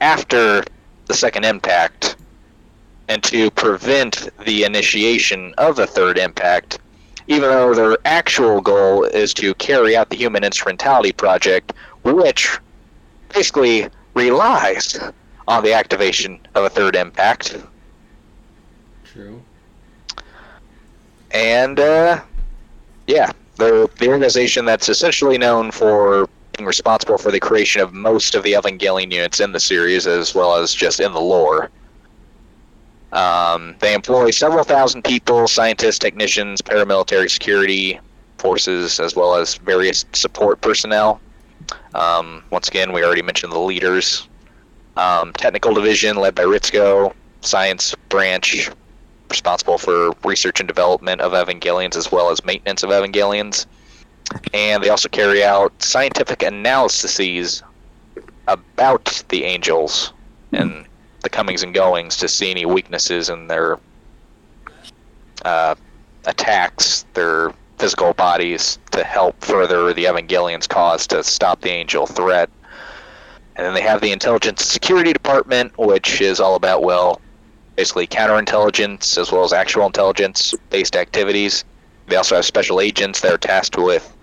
[0.00, 0.64] after
[1.06, 2.16] the second impact
[3.06, 6.80] and to prevent the initiation of the third impact,
[7.28, 12.58] even though their actual goal is to carry out the Human Instrumentality Project, which
[13.32, 14.98] basically relies
[15.46, 17.56] on the activation of a third impact.
[19.04, 19.42] True.
[21.30, 22.22] And, uh,
[23.06, 28.34] yeah, they're the organization that's essentially known for being responsible for the creation of most
[28.34, 31.70] of the Evangelion units in the series, as well as just in the lore.
[33.12, 38.00] Um, they employ several thousand people, scientists, technicians, paramilitary security
[38.38, 41.20] forces, as well as various support personnel.
[41.94, 44.28] Um, once again, we already mentioned the leaders.
[44.96, 48.70] Um, technical division led by Ritsuko, science branch
[49.30, 53.66] responsible for research and development of Evangelions as well as maintenance of Evangelions.
[54.52, 57.62] And they also carry out scientific analyses
[58.46, 60.12] about the angels
[60.52, 60.86] and
[61.28, 63.78] the comings and goings to see any weaknesses in their
[65.44, 65.74] uh,
[66.24, 72.48] attacks, their physical bodies, to help further the Evangelions' cause to stop the angel threat.
[73.56, 77.20] And then they have the Intelligence Security Department, which is all about, well,
[77.76, 81.64] basically counterintelligence as well as actual intelligence based activities.
[82.06, 84.16] They also have special agents that are tasked with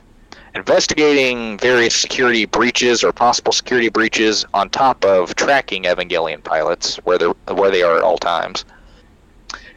[0.56, 7.18] investigating various security breaches or possible security breaches on top of tracking Evangelion pilots where
[7.18, 8.64] they where they are at all times.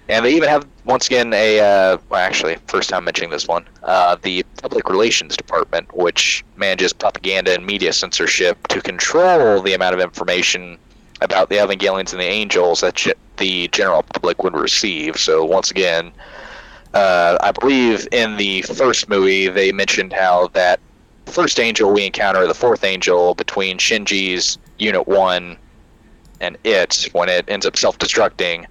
[0.09, 3.67] And they even have once again a uh, well, actually first time mentioning this one
[3.83, 9.95] uh, the public relations department, which manages propaganda and media censorship to control the amount
[9.95, 10.79] of information
[11.21, 13.07] about the Evangelions and the angels that
[13.39, 15.17] the general public would receive.
[15.17, 16.13] So once again,
[16.95, 20.81] uh, I believe in the first movie they mentioned how that
[21.27, 25.57] first angel we encounter, the fourth angel between Shinji's Unit One
[26.41, 28.67] and it, when it ends up self-destructing,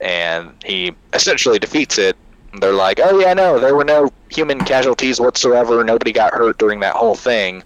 [0.00, 2.16] and he essentially defeats it.
[2.60, 5.82] They're like, "Oh yeah, no, there were no human casualties whatsoever.
[5.82, 7.62] Nobody got hurt during that whole thing."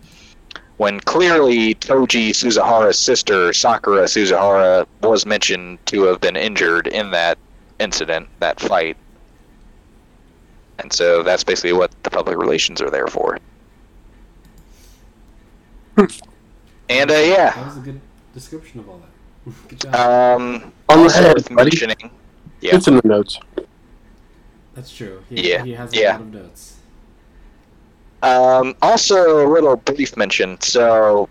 [0.78, 7.36] when clearly Toji Suzuhara's sister, Sakura Suzuhara, was mentioned to have been injured in that
[7.80, 8.96] incident, that fight.
[10.78, 13.38] And so that's basically what the public relations are there for.
[16.88, 18.00] and uh, yeah, That was a good
[18.32, 19.52] description of all that.
[19.68, 19.94] good job.
[19.94, 22.10] um, On the also head, mentioning.
[22.60, 22.76] Yeah.
[22.76, 23.38] It's in the notes.
[24.74, 25.22] That's true.
[25.28, 26.12] He, Yeah, He has a yeah.
[26.12, 26.74] lot of notes.
[28.22, 30.60] Um, also, a little brief mention.
[30.60, 31.28] So,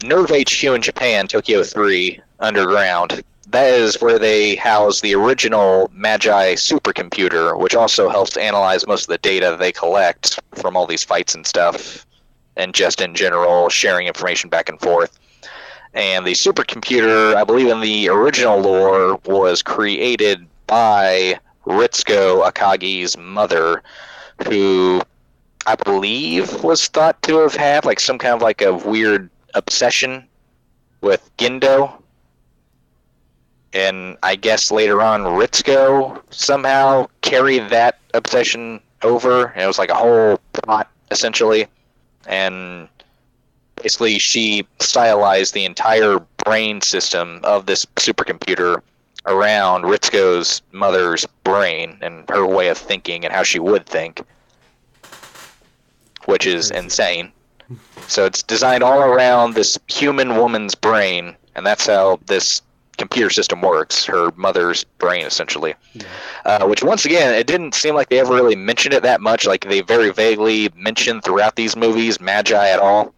[0.00, 3.22] NERV HQ in Japan, Tokyo 3, underground.
[3.48, 9.08] That is where they house the original Magi supercomputer, which also helps analyze most of
[9.08, 12.06] the data they collect from all these fights and stuff,
[12.56, 15.18] and just in general, sharing information back and forth.
[15.94, 23.82] And the supercomputer, I believe in the original lore, was created by Ritsuko Akagi's mother,
[24.46, 25.02] who
[25.66, 30.26] I believe was thought to have had like some kind of like a weird obsession
[31.00, 31.92] with Gendo.
[33.72, 39.90] And I guess later on Ritsuko somehow carried that obsession over and it was like
[39.90, 41.66] a whole plot essentially.
[42.26, 42.88] And
[43.76, 48.82] basically she stylized the entire brain system of this supercomputer
[49.26, 54.22] around Ritsuko's mother's brain and her way of thinking and how she would think
[56.30, 57.32] which is insane.
[58.06, 62.62] So it's designed all around this human woman's brain, and that's how this
[63.00, 64.04] computer system works.
[64.04, 65.74] Her mother's brain, essentially.
[65.94, 66.04] Yeah.
[66.44, 69.46] Uh, which, once again, it didn't seem like they ever really mentioned it that much.
[69.46, 73.12] Like they very vaguely mentioned throughout these movies Magi at all.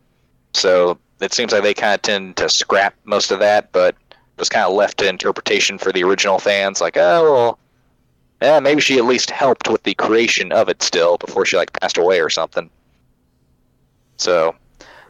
[0.55, 4.39] So it seems like they kind of tend to scrap most of that, but it
[4.39, 6.81] was kind of left to interpretation for the original fans.
[6.81, 7.59] Like, oh, well,
[8.41, 11.73] yeah, maybe she at least helped with the creation of it still before she like
[11.81, 12.71] passed away or something.
[14.17, 14.55] So,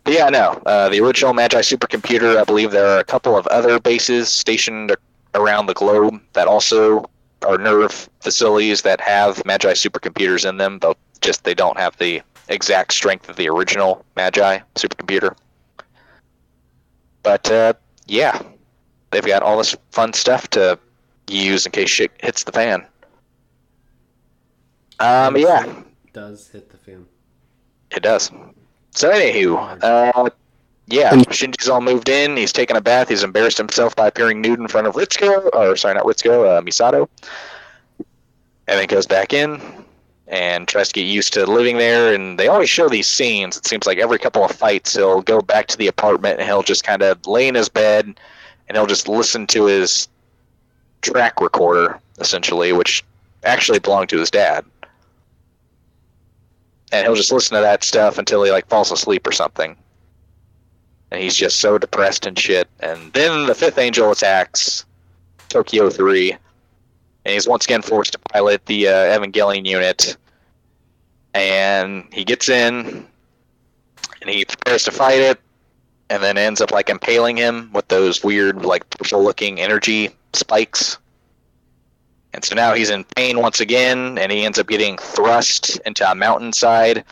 [0.05, 0.61] but yeah, no.
[0.67, 4.95] Uh, the original Magi supercomputer, I believe there are a couple of other bases stationed
[5.35, 7.01] around the globe that also
[7.43, 12.23] are NERV facilities that have Magi supercomputers in them, but just they don't have the
[12.49, 15.35] exact strength of the original Magi supercomputer.
[17.23, 17.73] But uh,
[18.07, 18.41] yeah,
[19.11, 20.79] they've got all this fun stuff to
[21.29, 22.85] use in case shit hits the fan.
[24.99, 25.73] Um, yeah,
[26.13, 27.07] Does hit the fan.
[27.91, 28.31] it does.
[28.95, 30.31] So anywho, uh,
[30.87, 32.37] yeah, Shinji's all moved in.
[32.37, 33.09] He's taken a bath.
[33.09, 36.61] He's embarrassed himself by appearing nude in front of Ritsuko, or sorry, not Ritsuko, uh,
[36.61, 37.09] Misato.
[38.69, 39.61] And then goes back in
[40.29, 42.15] and tries to get used to living there.
[42.15, 43.57] And they always show these scenes.
[43.57, 46.63] It seems like every couple of fights, he'll go back to the apartment and he'll
[46.63, 48.07] just kind of lay in his bed
[48.69, 50.09] and he'll just listen to his
[51.01, 53.03] track recorder, essentially, which
[53.45, 54.65] actually belonged to his dad
[56.93, 59.77] and he'll just listen to that stuff until he like falls asleep or something.
[61.11, 62.69] And he's just so depressed and shit.
[62.81, 64.85] And then the fifth angel attacks
[65.49, 70.17] Tokyo three, and he's once again forced to pilot the uh, Evangelion unit.
[71.35, 73.07] And he gets in,
[74.21, 75.41] and he prepares to fight it,
[76.11, 80.99] and then ends up like impaling him with those weird like purple-looking energy spikes.
[82.35, 86.09] And so now he's in pain once again, and he ends up getting thrust into
[86.11, 87.05] a mountainside.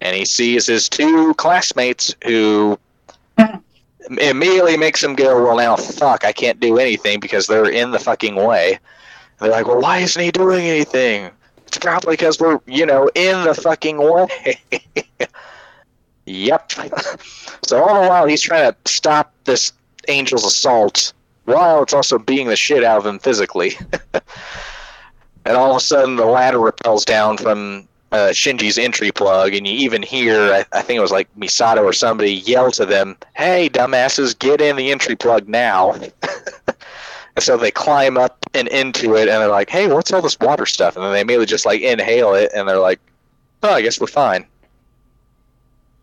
[0.00, 2.78] And he sees his two classmates who
[4.20, 7.98] immediately makes him go, Well, now, fuck, I can't do anything because they're in the
[7.98, 8.72] fucking way.
[8.72, 8.80] And
[9.40, 11.30] they're like, Well, why isn't he doing anything?
[11.66, 14.60] It's probably because we're, you know, in the fucking way.
[16.26, 16.72] yep.
[17.64, 19.72] so all the while, he's trying to stop this
[20.08, 21.12] angel's assault
[21.44, 23.76] while it's also beating the shit out of him physically.
[25.44, 29.66] and all of a sudden the ladder repels down from uh, Shinji's entry plug, and
[29.66, 33.16] you even hear, I, I think it was like Misato or somebody yell to them,
[33.34, 39.16] "Hey, dumbasses, get in the entry plug now!" and so they climb up and into
[39.16, 41.66] it, and they're like, "Hey, what's all this water stuff?" And then they immediately just
[41.66, 43.00] like inhale it, and they're like,
[43.64, 44.46] "Oh, I guess we're fine."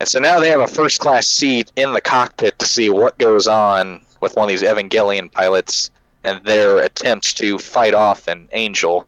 [0.01, 3.17] And so now they have a first class seat in the cockpit to see what
[3.19, 5.91] goes on with one of these Evangelion pilots
[6.24, 9.07] and their attempts to fight off an angel.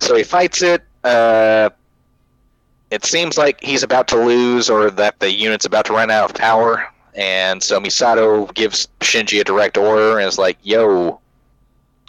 [0.00, 0.82] So he fights it.
[1.04, 1.70] Uh,
[2.90, 6.30] it seems like he's about to lose or that the unit's about to run out
[6.30, 6.86] of power.
[7.14, 11.20] And so Misato gives Shinji a direct order and is like, yo,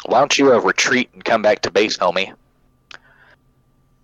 [0.06, 2.34] why don't you uh, retreat and come back to base, homie?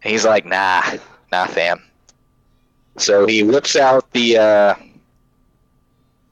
[0.03, 0.83] He's like, nah,
[1.31, 1.81] nah, fam.
[2.97, 4.75] So he whips out the uh,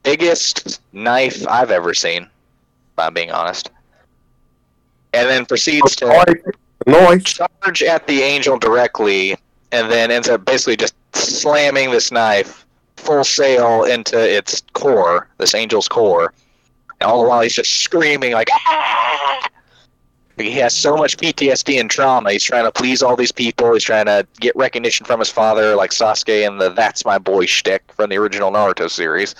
[0.06, 3.70] biggest knife I've ever seen, if I'm being honest.
[5.12, 6.36] And then proceeds to
[6.86, 7.24] Noise.
[7.24, 9.36] charge at the angel directly,
[9.72, 12.64] and then ends up basically just slamming this knife
[12.96, 16.32] full sail into its core, this angel's core.
[17.00, 19.48] And all the while he's just screaming like, "Ah!"
[20.38, 22.30] He has so much PTSD and trauma.
[22.30, 23.72] He's trying to please all these people.
[23.72, 27.46] He's trying to get recognition from his father, like Sasuke and the "That's my boy"
[27.46, 29.34] shtick from the original Naruto series.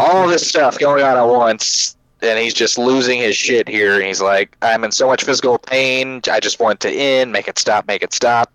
[0.00, 4.00] All this stuff going on at once, and he's just losing his shit here.
[4.00, 6.20] He's like, I'm in so much physical pain.
[6.30, 7.32] I just want to end.
[7.32, 7.84] Make it stop.
[7.88, 8.52] Make it stop.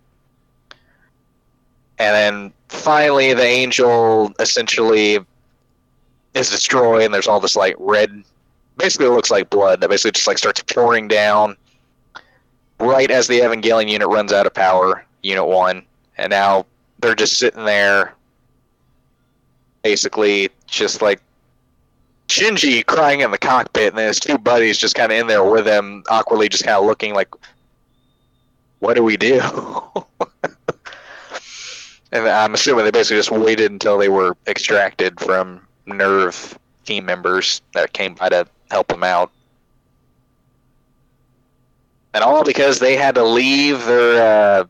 [1.99, 5.19] And then finally, the angel essentially
[6.33, 8.23] is destroyed, and there's all this like red,
[8.77, 11.57] basically looks like blood that basically just like starts pouring down
[12.79, 15.83] right as the Evangelion unit runs out of power, Unit One,
[16.17, 16.65] and now
[16.99, 18.15] they're just sitting there,
[19.83, 21.21] basically just like
[22.27, 25.43] Shinji crying in the cockpit, and then his two buddies just kind of in there
[25.43, 27.29] with him, awkwardly just kind of looking like,
[28.79, 29.39] "What do we do?"
[32.11, 36.55] and I'm assuming they basically just waited until they were extracted from NERV
[36.85, 39.31] team members that came by to help them out.
[42.13, 44.65] And all because they had to leave their uh,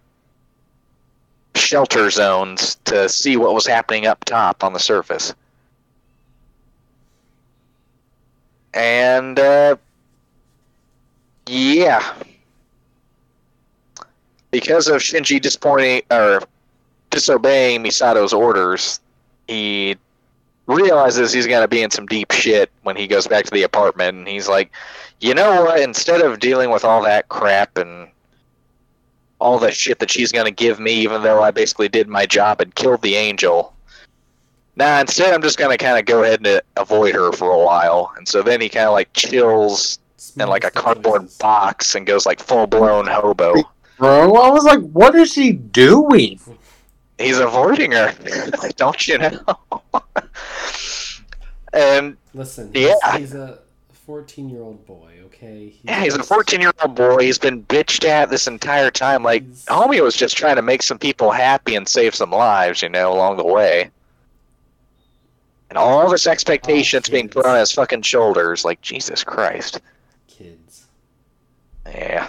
[1.56, 5.34] shelter zones to see what was happening up top on the surface.
[8.74, 9.76] And, uh,
[11.46, 12.14] yeah.
[14.52, 16.42] Because of Shinji disappointing, or
[17.10, 19.00] disobeying Misato's orders,
[19.48, 19.96] he
[20.68, 23.64] realizes he's going to be in some deep shit when he goes back to the
[23.64, 24.18] apartment.
[24.18, 24.72] And he's like,
[25.20, 25.80] you know what?
[25.80, 28.08] Instead of dealing with all that crap and
[29.40, 32.26] all the shit that she's going to give me, even though I basically did my
[32.26, 33.73] job and killed the angel,
[34.76, 37.52] nah, instead I'm just going to kind of go ahead and uh, avoid her for
[37.52, 38.12] a while.
[38.18, 40.00] And so then he kind of like chills
[40.40, 43.54] in like a cardboard box and goes like full blown hobo.
[43.98, 46.40] Bro, I was like, what is he doing?
[47.20, 48.14] He's avoiding her.
[48.78, 49.40] Don't you know?
[51.74, 52.96] and Listen, Yeah.
[53.14, 53.60] he's, he's a
[54.06, 55.70] 14 year old boy, okay?
[55.70, 57.20] He's yeah, he's a 14 year old boy.
[57.24, 59.24] He's been bitched at this entire time.
[59.24, 62.82] Like, He's- homie was just trying to make some people happy and save some lives,
[62.82, 63.92] you know, along the way.
[65.74, 68.64] And all this expectations being put on his fucking shoulders.
[68.64, 69.82] Like, Jesus Christ.
[70.28, 70.86] Kids.
[71.88, 72.28] Yeah.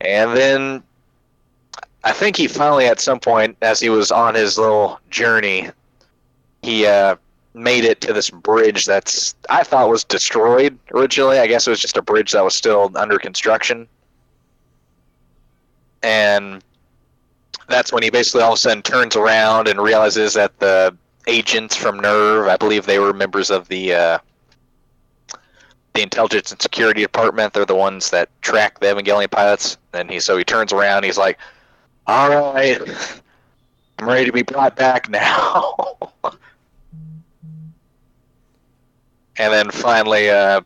[0.00, 0.82] And then
[2.02, 5.70] I think he finally, at some point, as he was on his little journey,
[6.62, 7.14] he uh,
[7.54, 11.38] made it to this bridge that's I thought was destroyed originally.
[11.38, 13.86] I guess it was just a bridge that was still under construction.
[16.02, 16.64] And
[17.68, 20.96] that's when he basically all of a sudden turns around and realizes that the
[21.26, 24.18] agents from NERV, I believe they were members of the uh,
[25.94, 27.52] the intelligence and security department.
[27.52, 29.76] They're the ones that track the Evangelion pilots.
[29.92, 31.04] And he so he turns around.
[31.04, 31.38] He's like,
[32.06, 32.80] "All right,
[33.98, 35.96] I'm ready to be brought back now."
[39.36, 40.60] and then finally, uh,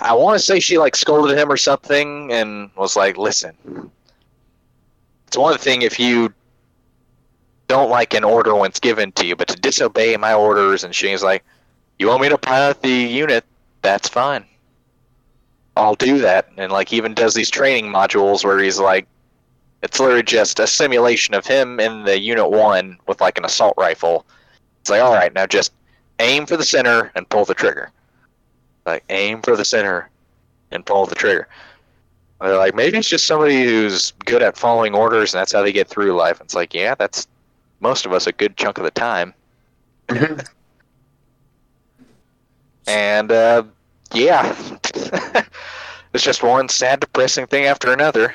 [0.00, 3.90] I want to say she like scolded him or something, and was like, "Listen,
[5.26, 6.32] it's one thing if you."
[7.68, 10.94] Don't like an order when it's given to you, but to disobey my orders, and
[10.94, 11.44] she's like,
[11.98, 13.44] "You want me to pilot the unit?
[13.82, 14.44] That's fine.
[15.76, 19.06] I'll do that." And like even does these training modules where he's like,
[19.82, 23.74] it's literally just a simulation of him in the unit one with like an assault
[23.76, 24.26] rifle.
[24.80, 25.72] It's like, all right, now just
[26.18, 27.90] aim for the center and pull the trigger.
[28.86, 30.10] Like aim for the center
[30.70, 31.48] and pull the trigger.
[32.40, 35.62] And they're like, maybe it's just somebody who's good at following orders, and that's how
[35.62, 36.40] they get through life.
[36.40, 37.26] It's like, yeah, that's
[37.80, 39.34] most of us a good chunk of the time.
[42.86, 43.64] And uh,
[44.14, 44.56] yeah,
[46.14, 48.34] it's just one sad, depressing thing after another.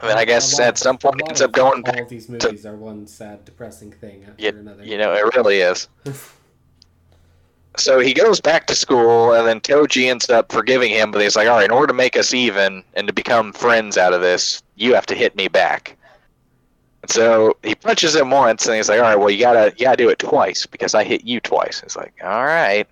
[0.00, 2.00] I mean, I guess lot- at some point it ends up going All back.
[2.02, 4.82] of these movies are one sad, depressing thing after Yeah, another.
[4.84, 5.88] You know, it really is.
[7.76, 11.36] So he goes back to school, and then Toji ends up forgiving him, but he's
[11.36, 14.20] like, all right, in order to make us even and to become friends out of
[14.20, 15.96] this, you have to hit me back.
[17.10, 19.96] So he punches him once, and he's like, all right, well, you gotta, you gotta
[19.96, 21.82] do it twice because I hit you twice.
[21.82, 22.86] It's like, all right.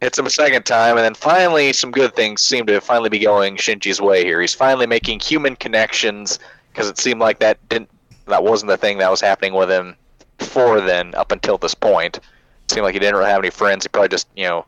[0.00, 3.20] Hits him a second time, and then finally, some good things seem to finally be
[3.20, 4.40] going Shinji's way here.
[4.40, 6.38] He's finally making human connections
[6.72, 7.90] because it seemed like that didn't,
[8.26, 9.94] that wasn't the thing that was happening with him
[10.38, 12.20] before then, up until this point
[12.68, 13.84] seemed like he didn't really have any friends.
[13.84, 14.66] He probably just, you know,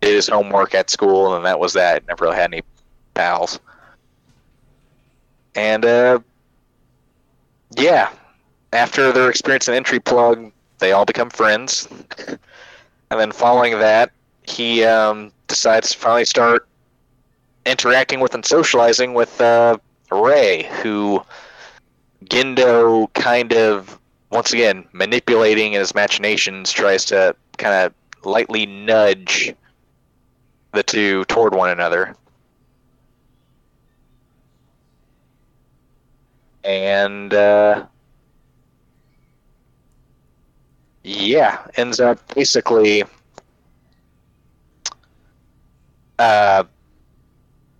[0.00, 2.06] did his homework at school, and that was that.
[2.06, 2.62] Never really had any
[3.14, 3.58] pals.
[5.54, 6.20] And, uh,
[7.76, 8.10] yeah,
[8.72, 11.88] after their experience in Entry Plug, they all become friends.
[13.08, 14.10] And then following that,
[14.42, 16.66] he um, decides to finally start
[17.64, 19.78] interacting with and socializing with uh,
[20.10, 21.22] Rei, who
[22.24, 27.94] Gendo kind of once again, manipulating in his machinations, tries to kind of
[28.24, 29.54] lightly nudge
[30.72, 32.14] the two toward one another.
[36.66, 37.86] And uh,
[41.04, 43.04] yeah, ends up basically.
[46.18, 46.64] Uh,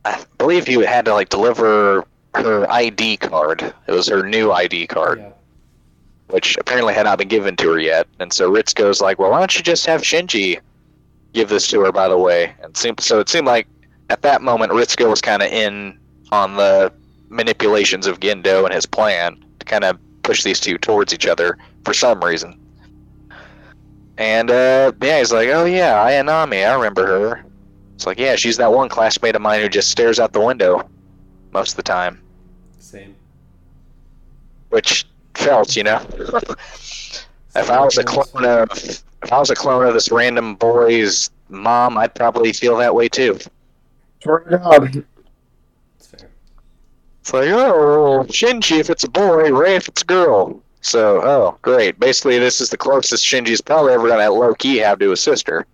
[0.05, 2.05] I believe he had to like deliver
[2.37, 3.75] her ID card.
[3.89, 5.31] It was her new ID card, Yeah.
[6.29, 8.07] which apparently had not been given to her yet.
[8.21, 10.61] And so Ritsuko's like, "Well, why don't you just have Shinji
[11.33, 13.67] give this to her?" By the way, and so it seemed like
[14.11, 15.99] at that moment Ritsuko was kind of in
[16.31, 16.93] on the
[17.37, 21.59] manipulations of Gendo and his plan to kind of push these two towards each other
[21.85, 22.59] for some reason.
[24.19, 27.45] And uh, yeah, he's like, "Oh yeah, Ayanami, I remember her."
[27.95, 30.89] It's like, "Yeah, she's that one classmate of mine who just stares out the window
[31.53, 32.23] most of the time."
[32.79, 33.15] Same.
[34.71, 36.01] which felt, you know.
[37.55, 38.71] if I was a clone of,
[39.23, 43.09] if I was a clone of this random boy's mom, I'd probably feel that way
[43.09, 43.39] too.
[44.23, 45.05] Swear to God.
[47.27, 50.63] It's like, oh, Shinji if it's a boy, Rei if it's a girl.
[50.81, 51.99] So, oh, great.
[51.99, 55.67] Basically, this is the closest Shinji's probably ever gonna low key have to his sister.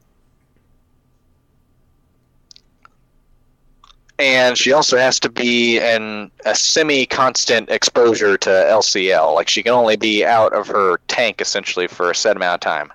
[4.18, 9.34] And she also has to be in a semi constant exposure to LCL.
[9.34, 12.60] Like, she can only be out of her tank essentially for a set amount of
[12.60, 12.90] time.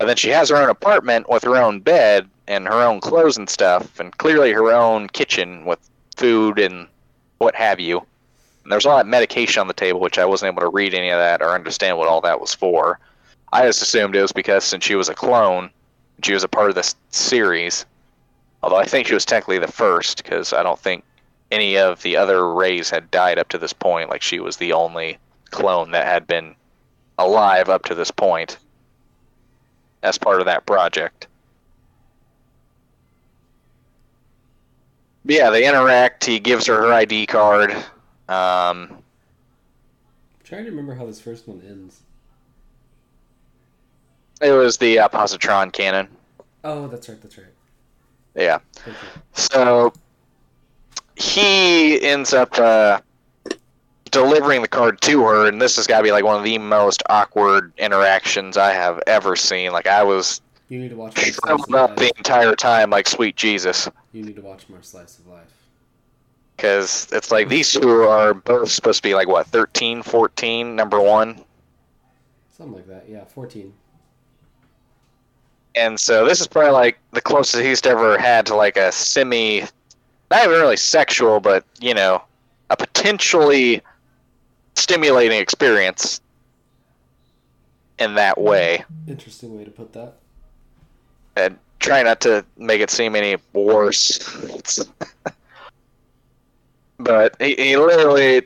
[0.00, 3.38] And then she has her own apartment with her own bed and her own clothes
[3.38, 5.80] and stuff, and clearly her own kitchen with
[6.18, 6.86] food and
[7.38, 7.98] what have you.
[8.64, 11.08] And there's all that medication on the table, which I wasn't able to read any
[11.10, 12.98] of that or understand what all that was for.
[13.52, 15.70] I just assumed it was because since she was a clone,
[16.22, 17.86] she was a part of this series.
[18.62, 21.04] Although I think she was technically the first, because I don't think
[21.50, 24.10] any of the other Reis had died up to this point.
[24.10, 25.18] Like she was the only
[25.50, 26.54] clone that had been
[27.18, 28.58] alive up to this point
[30.02, 31.26] as part of that project.
[35.28, 36.24] Yeah, they interact.
[36.24, 37.70] He gives her her ID card.
[37.70, 37.84] Um,
[38.28, 39.02] I'm
[40.42, 42.00] trying to remember how this first one ends.
[44.40, 46.08] it was the uh, positron cannon.
[46.64, 47.20] Oh, that's right.
[47.20, 47.46] That's right.
[48.34, 48.58] Yeah.
[48.86, 48.92] You.
[49.32, 49.92] So
[51.16, 53.00] he ends up uh,
[54.10, 56.58] delivering the card to her, and this has got to be like one of the
[56.58, 59.72] most awkward interactions I have ever seen.
[59.72, 62.90] Like I was You need to watch more slice shriveled of up the entire time,
[62.90, 65.52] like sweet Jesus, You need to watch more slice of life.
[66.56, 71.00] because it's like these two are both supposed to be like what 13, 14, number
[71.00, 71.42] one.
[72.56, 73.06] Something like that.
[73.08, 73.72] Yeah, 14.
[75.74, 79.60] And so this is probably like the closest he's ever had to like a semi,
[80.30, 82.22] not even really sexual, but you know,
[82.70, 83.80] a potentially
[84.74, 86.20] stimulating experience
[88.00, 88.84] in that way.
[89.06, 90.14] Interesting way to put that.
[91.38, 94.18] And try not to make it seem any worse.
[96.98, 98.42] But he, he literally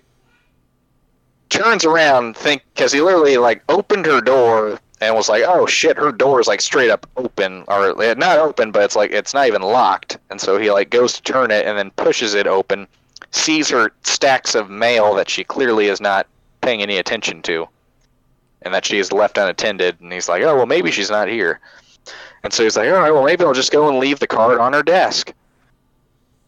[1.48, 5.96] turns around, think because he literally like opened her door and was like, "Oh shit,
[5.96, 9.32] her door is like straight up open, or eh, not open, but it's like it's
[9.32, 12.46] not even locked." And so he like goes to turn it and then pushes it
[12.46, 12.86] open,
[13.30, 16.26] sees her stacks of mail that she clearly is not
[16.60, 17.66] paying any attention to,
[18.62, 19.98] and that she is left unattended.
[20.00, 21.58] And he's like, "Oh well, maybe she's not here."
[22.44, 24.58] And so he's like, "All right, well maybe I'll just go and leave the card
[24.60, 25.32] on her desk."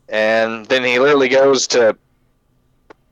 [0.08, 1.96] And then he literally goes to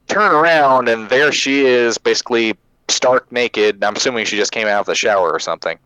[0.09, 2.55] turn around, and there she is, basically
[2.89, 3.83] stark naked.
[3.83, 5.79] I'm assuming she just came out of the shower or something.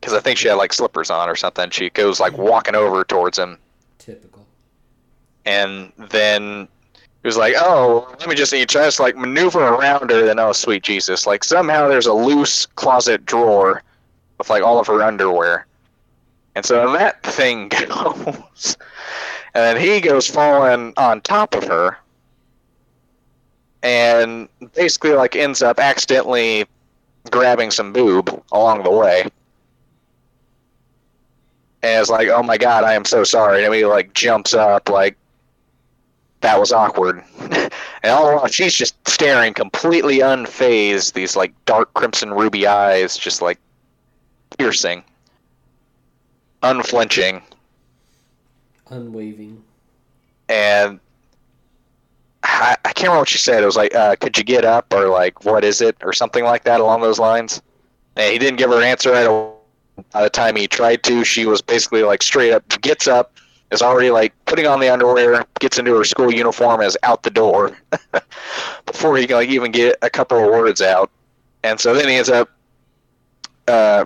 [0.00, 1.70] Because I think she had like slippers on or something.
[1.70, 3.58] She goes like walking over towards him,
[3.98, 4.46] Typical.
[5.44, 6.68] and then
[7.22, 10.24] he was like, "Oh, let me just eat." Tries to like maneuver around her.
[10.24, 11.26] Then, oh, sweet Jesus!
[11.26, 13.82] Like somehow there's a loose closet drawer
[14.38, 15.66] with like all of her underwear,
[16.54, 18.76] and so that thing goes,
[19.54, 21.98] and then he goes falling on top of her,
[23.82, 26.66] and basically like ends up accidentally
[27.30, 29.22] grabbing some boob along the way.
[31.82, 33.64] And it's like, oh my god, I am so sorry.
[33.64, 35.16] And he like jumps up, like
[36.40, 37.22] that was awkward.
[37.40, 37.72] and
[38.04, 43.58] all while she's just staring completely unfazed, these like dark crimson ruby eyes, just like
[44.58, 45.04] piercing,
[46.62, 47.42] unflinching.
[48.90, 49.62] Unwaving.
[50.48, 51.00] and
[52.42, 53.62] I, I can't remember what she said.
[53.62, 56.44] It was like, uh, "Could you get up?" or like, "What is it?" or something
[56.44, 57.62] like that along those lines.
[58.16, 59.52] And he didn't give her an answer right away.
[60.12, 63.32] By the time he tried to, she was basically like straight up, gets up,
[63.70, 67.22] is already like putting on the underwear, gets into her school uniform, and is out
[67.24, 67.76] the door
[68.86, 71.10] before he can like even get a couple of words out.
[71.64, 72.48] And so then he ends up
[73.66, 74.04] uh,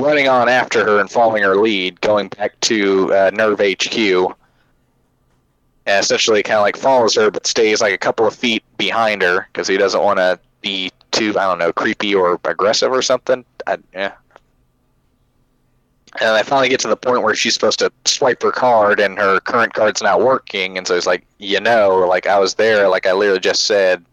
[0.00, 4.36] running on after her and following her lead, going back to uh, NERV HQ
[5.86, 9.22] and essentially kind of like follows her but stays like a couple of feet behind
[9.22, 13.02] her because he doesn't want to be too I don't know, creepy or aggressive or
[13.02, 13.44] something.
[13.66, 14.12] I, yeah.
[16.20, 19.18] And I finally get to the point where she's supposed to swipe her card and
[19.18, 20.76] her current card's not working.
[20.76, 24.04] And so it's like, you know, like I was there, like I literally just said,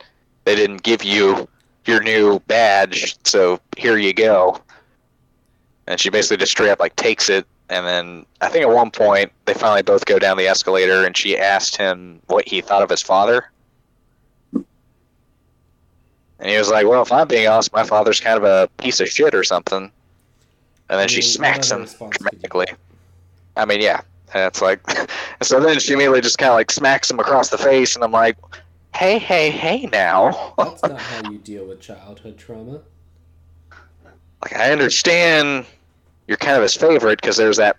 [0.46, 1.48] they didn't give you
[1.86, 4.62] your new badge, so here you go.
[5.90, 7.46] And she basically just straight up like takes it.
[7.70, 11.18] And then I think at one point they finally both go down the escalator and
[11.18, 13.52] she asked him what he thought of his father.
[14.54, 19.02] And he was like, well, if I'm being honest, my father's kind of a piece
[19.02, 19.92] of shit or something
[20.90, 22.68] and then I she smacks him response could you dramatically.
[23.56, 24.02] I mean, yeah,
[24.34, 24.82] and it's like,
[25.42, 28.12] so then she immediately just kind of like smacks him across the face, and I'm
[28.12, 28.38] like,
[28.96, 30.54] hey, hey, hey, now.
[30.58, 32.82] That's not how you deal with childhood trauma.
[34.42, 35.66] like, I understand
[36.30, 37.76] you're kind of his favorite because there's that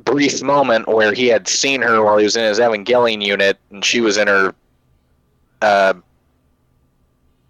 [0.00, 3.82] brief moment where he had seen her while he was in his Evangelion unit, and
[3.82, 4.54] she was in her.
[5.62, 5.94] Uh,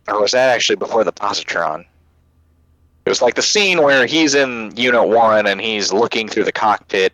[0.06, 1.80] or was that actually before the positron?
[1.80, 6.52] It was like the scene where he's in Unit 1 and he's looking through the
[6.52, 7.12] cockpit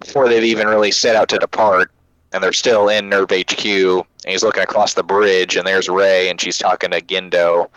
[0.00, 1.90] before they've even really set out to depart,
[2.32, 6.30] and they're still in NERV HQ, and he's looking across the bridge, and there's Rei,
[6.30, 7.68] and she's talking to Gendo,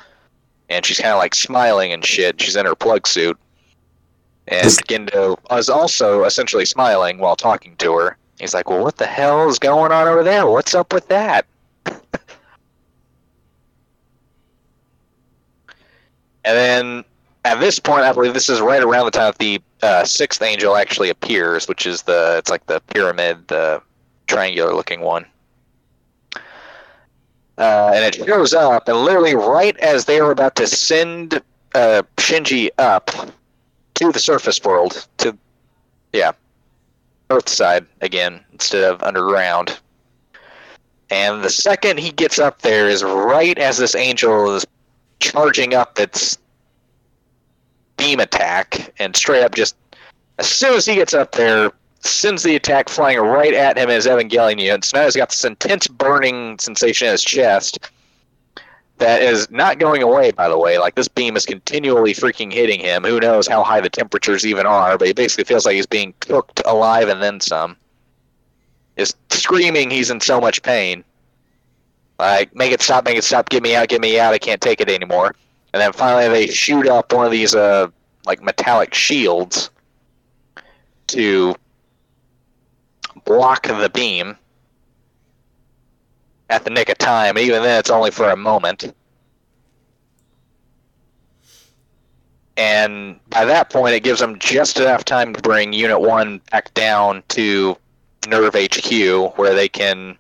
[0.70, 2.40] and she's kind of like smiling and shit.
[2.40, 3.38] She's in her plug suit.
[4.52, 8.18] And Gendo is also essentially smiling while talking to her.
[8.38, 10.46] He's like, Well, what the hell is going on over there?
[10.46, 11.46] What's up with that?
[11.86, 12.04] and
[16.44, 17.06] then
[17.46, 20.42] at this point, I believe this is right around the time that the uh, sixth
[20.42, 23.82] angel actually appears, which is the it's like the pyramid, the
[24.28, 25.26] triangular looking one.
[27.58, 31.42] Uh, and it shows up, and literally right as they are about to send
[31.74, 33.12] uh, Shinji up
[34.02, 35.38] to the surface world, to
[36.12, 36.32] yeah,
[37.30, 39.80] Earth side again instead of underground.
[41.10, 44.66] And the second he gets up there is right as this angel is
[45.20, 46.38] charging up its
[47.98, 49.76] beam attack and straight up just
[50.40, 54.08] as soon as he gets up there sends the attack flying right at him as
[54.08, 54.84] Evangelion unit.
[54.84, 57.92] So now he's got this intense burning sensation in his chest
[59.02, 60.78] that is not going away, by the way.
[60.78, 63.04] Like, this beam is continually freaking hitting him.
[63.04, 66.14] Who knows how high the temperatures even are, but he basically feels like he's being
[66.20, 67.76] cooked alive and then some.
[68.98, 71.04] Is screaming he's in so much pain.
[72.20, 74.62] Like, make it stop, make it stop, get me out, get me out, I can't
[74.62, 75.36] take it anymore.
[75.74, 77.88] And then finally they shoot up one of these, uh,
[78.26, 79.72] like, metallic shields
[81.08, 81.56] to
[83.26, 84.38] block the beam
[86.52, 87.38] at the nick of time.
[87.38, 88.94] Even then, it's only for a moment.
[92.58, 96.74] And by that point, it gives them just enough time to bring Unit 1 back
[96.74, 97.76] down to
[98.24, 100.18] NERV HQ, where they can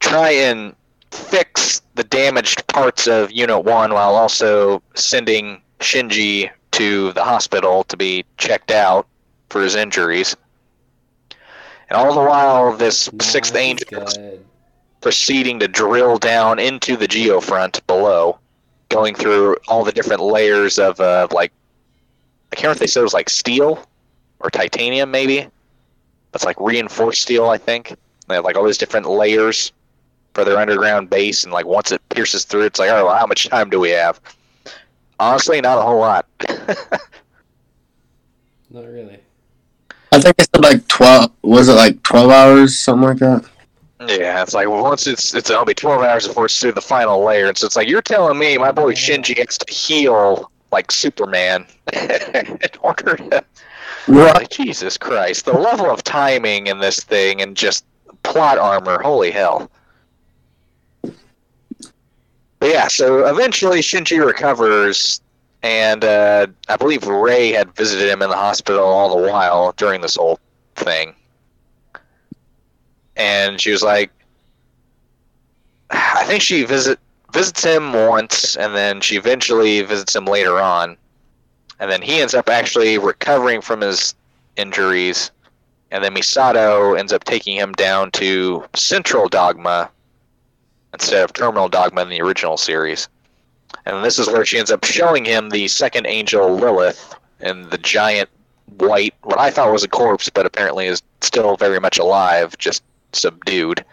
[0.00, 0.74] try and
[1.10, 7.96] fix the damaged parts of Unit 1 while also sending Shinji to the hospital to
[7.96, 9.06] be checked out
[9.50, 10.36] for his injuries.
[11.90, 14.06] And all the while, this sixth angel.
[15.04, 18.38] Proceeding to drill down into the geofront below,
[18.88, 21.52] going through all the different layers of, uh, like,
[22.50, 23.86] I can't remember if they said it was like steel
[24.40, 25.46] or titanium, maybe.
[26.32, 27.94] That's like reinforced steel, I think.
[28.28, 29.72] They have like all these different layers
[30.32, 33.26] for their underground base, and like once it pierces through, it's like, oh, well, how
[33.26, 34.18] much time do we have?
[35.20, 36.26] Honestly, not a whole lot.
[38.70, 39.20] Not really.
[40.10, 41.30] I think it said like twelve.
[41.42, 43.44] Was it like twelve hours, something like that?
[44.08, 46.80] Yeah, it's like well, once it's it's it'll be twelve hours before it's through the
[46.80, 50.50] final layer, and so it's like you're telling me my boy Shinji gets to heal
[50.72, 53.44] like Superman in order to
[54.06, 54.34] Right.
[54.34, 57.86] like Jesus Christ, the level of timing in this thing and just
[58.22, 59.70] plot armor, holy hell.
[62.58, 65.20] But yeah, so eventually Shinji recovers,
[65.62, 70.00] and uh, I believe Rei had visited him in the hospital all the while during
[70.02, 70.38] this whole
[70.76, 71.14] thing.
[73.16, 74.10] And she was like,
[75.90, 76.98] I think she visit
[77.32, 80.96] visits him once, and then she eventually visits him later on,
[81.80, 84.14] and then he ends up actually recovering from his
[84.56, 85.32] injuries,
[85.90, 89.90] and then Misato ends up taking him down to Central Dogma
[90.92, 93.08] instead of Terminal Dogma in the original series.
[93.84, 97.78] And this is where she ends up showing him the second angel Lilith and the
[97.78, 98.30] giant
[98.78, 102.84] white, what I thought was a corpse, but apparently is still very much alive, just
[103.14, 103.84] subdued.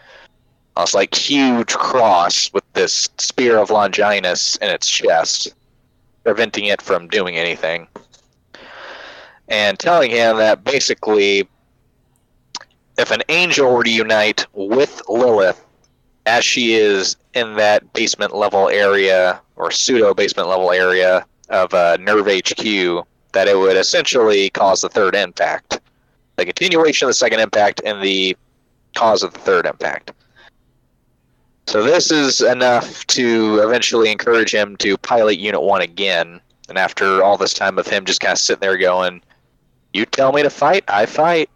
[0.76, 5.54] Uh, It's like huge cross with this spear of Longinus in its chest,
[6.24, 7.88] preventing it from doing anything.
[9.48, 11.48] And telling him that basically,
[12.98, 15.64] if an angel were to unite with Lilith,
[16.26, 21.98] as she is in that basement level area or pseudo basement level area of uh,
[21.98, 25.80] NERV HQ, that it would essentially cause the third impact,
[26.36, 28.36] the continuation of the second impact, and the
[28.96, 30.12] cause of the third impact.
[31.68, 36.42] So this is enough to eventually encourage him to pilot Unit One again.
[36.68, 39.22] And after all this time of him just kind of sitting there going,
[39.94, 41.50] "You tell me to fight, I fight,"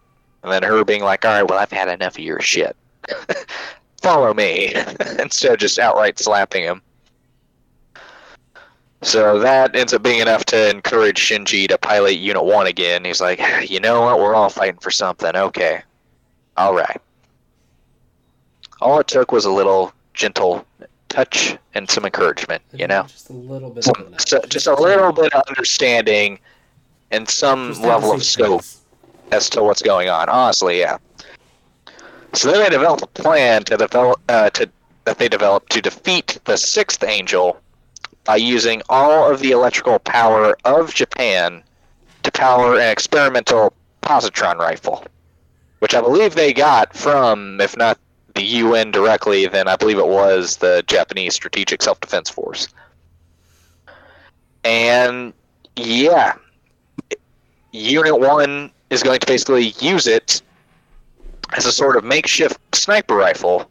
[0.44, 2.76] and then her being like, "All right, well, I've had enough of your shit.
[4.02, 4.74] Follow me,"
[5.20, 6.82] instead of just outright slapping him.
[9.02, 13.06] So that ends up being enough to encourage Shinji to pilot Unit 1 again.
[13.06, 13.40] He's like,
[13.70, 14.18] you know what?
[14.18, 15.36] We're all fighting for something.
[15.36, 15.84] Okay.
[16.58, 17.00] All right.
[18.86, 20.64] All it took was a little gentle
[21.10, 23.02] touch and some encouragement, you know?
[23.08, 23.84] Just a little bit.
[23.84, 26.38] Some, of so, just a little bit of understanding
[27.10, 28.84] and some Just level of scope sense.
[29.32, 30.30] as to what's going on.
[30.30, 31.00] Honestly, yeah.
[32.34, 34.70] So then they developed a plan to develop uh, to
[35.06, 37.60] that they developed to defeat the sixth angel
[38.24, 41.64] by using all of the electrical power of Japan
[42.22, 45.04] to power an experimental positron rifle,
[45.80, 47.98] which I believe they got from, if not
[48.36, 52.68] the UN directly, then I believe it was the Japanese Strategic Self Defense Force.
[54.64, 55.34] And
[55.76, 56.36] yeah,
[57.72, 60.42] Unit 1 is going to basically use it
[61.56, 63.70] as a sort of makeshift sniper rifle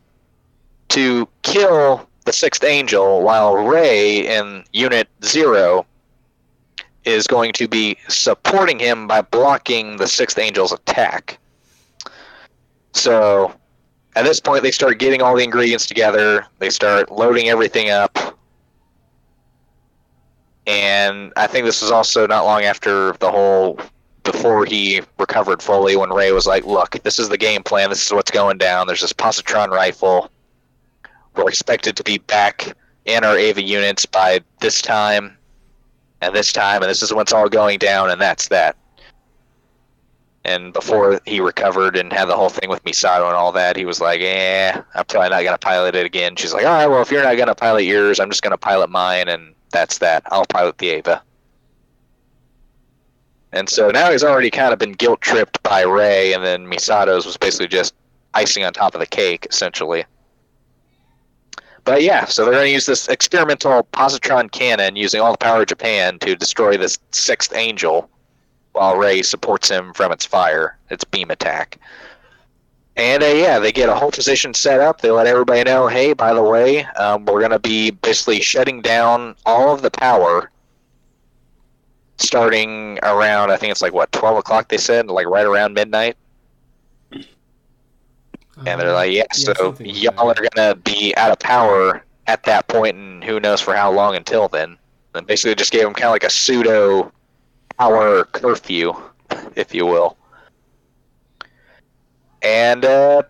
[0.88, 5.84] to kill the Sixth Angel, while Rei in Unit 0
[7.04, 11.38] is going to be supporting him by blocking the Sixth Angel's attack.
[12.92, 13.52] So,
[14.16, 18.18] at this point, they start getting all the ingredients together, they start loading everything up.
[20.66, 23.78] And I think this was also not long after the whole
[24.22, 27.90] before he recovered fully when Rei was like, "Look, this is the game plan.
[27.90, 28.86] This is what's going down.
[28.86, 30.30] There's this positron rifle.
[31.36, 32.74] We're expected to be back
[33.04, 35.36] in our Eva units by this time,
[36.22, 38.76] and this time, and this is what's all going down, and that's that."
[40.44, 43.86] And before he recovered and had the whole thing with Misato and all that, he
[43.86, 47.00] was like, "Eh, I'm probably not gonna pilot it again." She's like, "All right, well,
[47.00, 50.22] if you're not gonna pilot yours, I'm just gonna pilot mine, and that's that.
[50.30, 51.22] I'll pilot the Eva."
[53.52, 57.24] And so now he's already kind of been guilt tripped by Rei, and then Misato's
[57.24, 57.94] was basically just
[58.34, 60.04] icing on top of the cake, essentially.
[61.84, 65.60] But yeah, so they're going to use this experimental positron cannon using all the power
[65.60, 68.10] of Japan to destroy this sixth angel,
[68.74, 71.78] while Rei supports him from its fire, its beam attack.
[72.96, 75.00] And uh, yeah, they get a whole position set up.
[75.00, 78.82] They let everybody know, hey, by the way, um, we're going to be basically shutting
[78.82, 80.50] down all of the power
[82.18, 86.16] starting around I think it's like what twelve o'clock they said like right around midnight
[87.12, 90.38] and they're like yeah, Uh, yeah, so y'all that.
[90.38, 94.14] are gonna be out of power at that point and who knows for how long
[94.14, 94.78] until then
[95.14, 97.10] and basically just gave them kind of like a pseudo
[97.78, 98.92] power curfew
[99.56, 100.16] if you will
[102.42, 103.22] and uh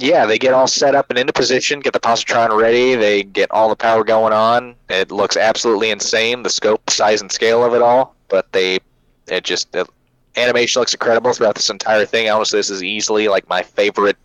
[0.00, 3.50] yeah, they get all set up and into position, get the positron ready, they get
[3.50, 4.74] all the power going on.
[4.88, 8.16] It looks absolutely insane, the scope, size, and scale of it all.
[8.28, 8.78] But they,
[9.28, 9.86] it just, the
[10.36, 12.30] animation looks incredible throughout this entire thing.
[12.30, 14.16] Honestly, this is easily like my favorite.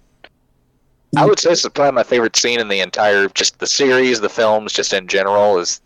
[1.18, 4.22] I would say this is probably my favorite scene in the entire, just the series,
[4.22, 5.82] the films, just in general, is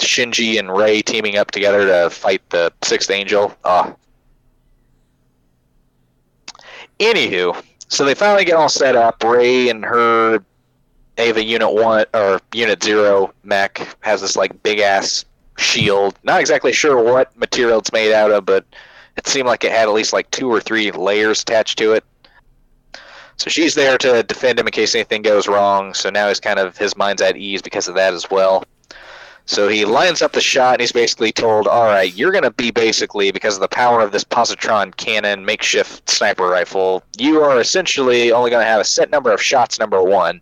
[0.00, 3.54] Shinji and Rei teaming up together to fight the Sixth Angel.
[3.64, 3.94] Ah.
[6.98, 9.22] Anywho, so they finally get all set up.
[9.24, 10.44] Rei and her
[11.18, 15.24] Eva Unit One or Unit Zero mech has this like big ass
[15.58, 16.18] shield.
[16.22, 18.64] Not exactly sure what material it's made out of, but
[19.16, 22.04] it seemed like it had at least like two or three layers attached to it.
[23.36, 25.94] So she's there to defend him in case anything goes wrong.
[25.94, 28.64] So now he's kind of his mind's at ease because of that as well.
[29.50, 32.52] So he lines up the shot and he's basically told, "All right, you're going to
[32.52, 37.60] be basically because of the power of this positron cannon makeshift sniper rifle, you are
[37.60, 40.40] essentially only going to have a set number of shots number 1.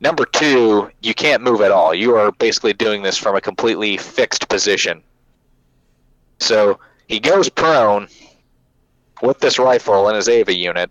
[0.00, 1.94] Number 2, you can't move at all.
[1.94, 5.00] You are basically doing this from a completely fixed position."
[6.40, 8.08] So he goes prone
[9.22, 10.90] with this rifle in his Eva unit.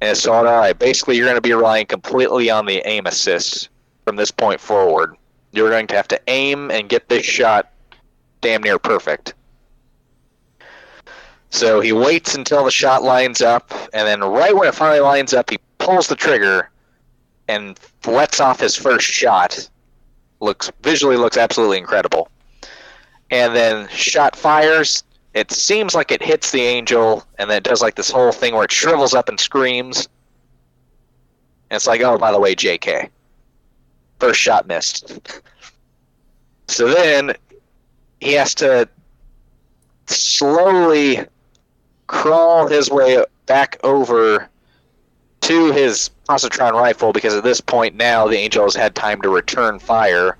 [0.00, 0.78] And it's all right.
[0.78, 3.68] Basically, you're going to be relying completely on the aim assist
[4.06, 5.14] from this point forward.
[5.56, 7.72] You're going to have to aim and get this shot
[8.42, 9.32] damn near perfect.
[11.48, 15.32] So he waits until the shot lines up, and then right when it finally lines
[15.32, 16.70] up, he pulls the trigger
[17.48, 19.68] and lets off his first shot.
[20.40, 22.28] Looks visually looks absolutely incredible.
[23.30, 25.04] And then shot fires.
[25.32, 28.54] It seems like it hits the angel, and then it does like this whole thing
[28.54, 30.08] where it shrivels up and screams.
[31.70, 33.08] And it's like, oh, by the way, JK.
[34.18, 35.40] First shot missed.
[36.68, 37.34] So then
[38.20, 38.88] he has to
[40.06, 41.26] slowly
[42.06, 44.48] crawl his way back over
[45.42, 49.28] to his positron rifle because at this point now the angel has had time to
[49.28, 50.36] return fire.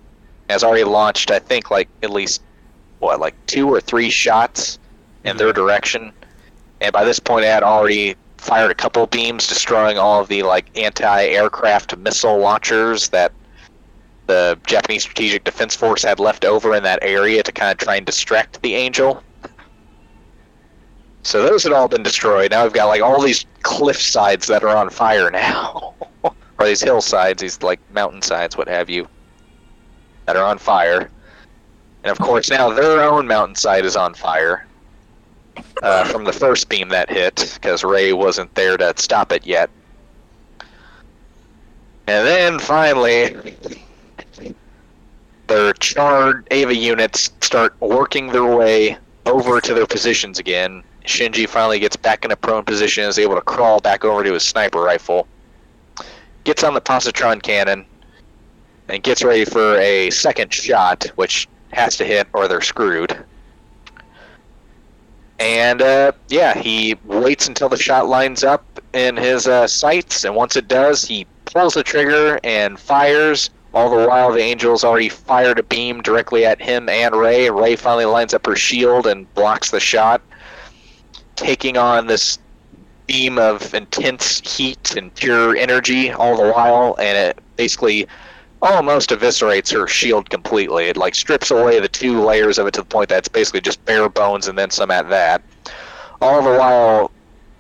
[0.48, 2.40] Has already launched i think like at least
[3.01, 4.78] what like two or three shots
[5.24, 5.61] in their mm-hmm.
[5.61, 6.12] direction.
[6.81, 10.43] And by this point it had already fired a couple beams destroying all of the
[10.43, 13.32] like anti-aircraft missile launchers that
[14.27, 17.97] the japanese strategic defense force had left over in that area to kind of try
[17.97, 19.23] and distract the angel
[21.27, 22.53] so those had all been destroyed.
[22.53, 25.93] Now we've got like all these cliff sides that are on fire now,
[26.23, 29.09] or these hillsides, these like mountain sides, what have you,
[30.27, 31.11] that are on fire.
[32.05, 34.69] And of course now their own mountainside is on fire
[35.82, 39.69] uh, from the first beam that hit because Rei wasn't there to stop it yet.
[42.07, 43.57] And then finally,
[45.47, 51.78] their charred Eva units start working their way over to their positions again Shinji finally
[51.78, 54.81] gets back in a prone position, is able to crawl back over to his sniper
[54.81, 55.27] rifle,
[56.44, 57.86] gets on the positron cannon,
[58.89, 63.16] and gets ready for a second shot, which has to hit or they're screwed.
[65.39, 70.35] And uh, yeah, he waits until the shot lines up in his uh, sights, and
[70.35, 73.51] once it does, he pulls the trigger and fires.
[73.77, 77.51] All the while, the Angels already fired a beam directly at him and Rei.
[77.51, 80.23] Rei finally lines up her shield and blocks the shot
[81.36, 82.39] taking on this
[83.07, 88.07] beam of intense heat and pure energy all the while, and it basically
[88.62, 90.86] almost eviscerates her shield completely.
[90.86, 93.61] It like strips away the two layers of it to the point that it's basically
[93.61, 95.43] just bare bones and then some at that.
[96.23, 97.11] All the while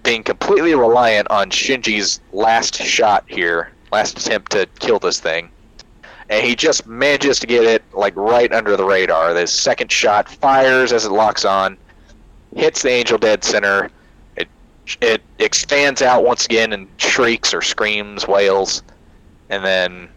[0.02, 5.50] being completely reliant on Shinji's last shot here, last attempt to kill this thing.
[6.28, 9.32] And he just manages to get it like right under the radar.
[9.32, 11.76] This second shot fires as it locks on,
[12.54, 13.90] hits the angel dead center.
[14.36, 14.48] It
[15.00, 18.82] it expands out once again and shrieks or screams, wails,
[19.50, 20.08] and then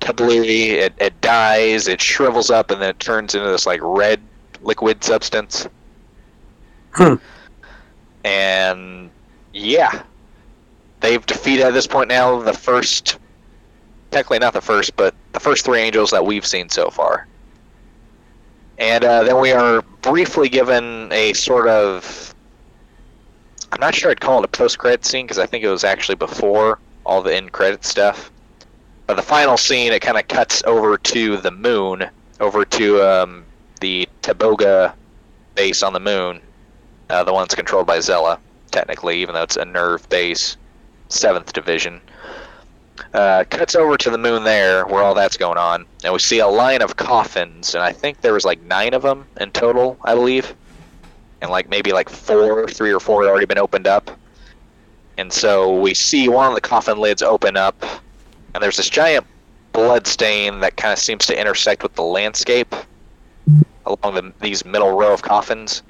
[0.00, 4.20] kablooey, it, it dies, it shrivels up, and then it turns into this like red
[4.62, 5.66] liquid substance.
[6.92, 7.14] Hmm.
[8.24, 9.10] And
[9.52, 10.02] yeah,
[11.00, 13.18] they've defeated at this point now the first,
[14.14, 17.26] technically not the first, but the first three angels that we've seen so far.
[18.78, 22.32] And uh, then we are briefly given a sort of.
[23.72, 25.82] I'm not sure I'd call it a post credit scene because I think it was
[25.82, 28.30] actually before all the end credit stuff.
[29.08, 32.04] But the final scene, it kind of cuts over to the moon,
[32.38, 33.44] over to um,
[33.80, 34.94] the Tabgha
[35.56, 36.40] base on the moon,
[37.10, 38.38] uh, the one that's controlled by SEELE,
[38.70, 40.56] technically, even though it's a NERV base,
[41.08, 42.00] 7th Division.
[43.12, 46.38] Uh, cuts over to the moon there, where all that's going on, and we see
[46.38, 49.96] a line of coffins, and I think there was like nine of them in total,
[50.04, 50.54] I believe,
[51.40, 54.16] and like maybe like four, three or four had already been opened up,
[55.18, 57.84] and so we see one of the coffin lids open up,
[58.54, 59.26] and there's this giant
[59.72, 62.74] blood stain that kind of seems to intersect with the landscape
[63.86, 65.82] along the, these middle row of coffins,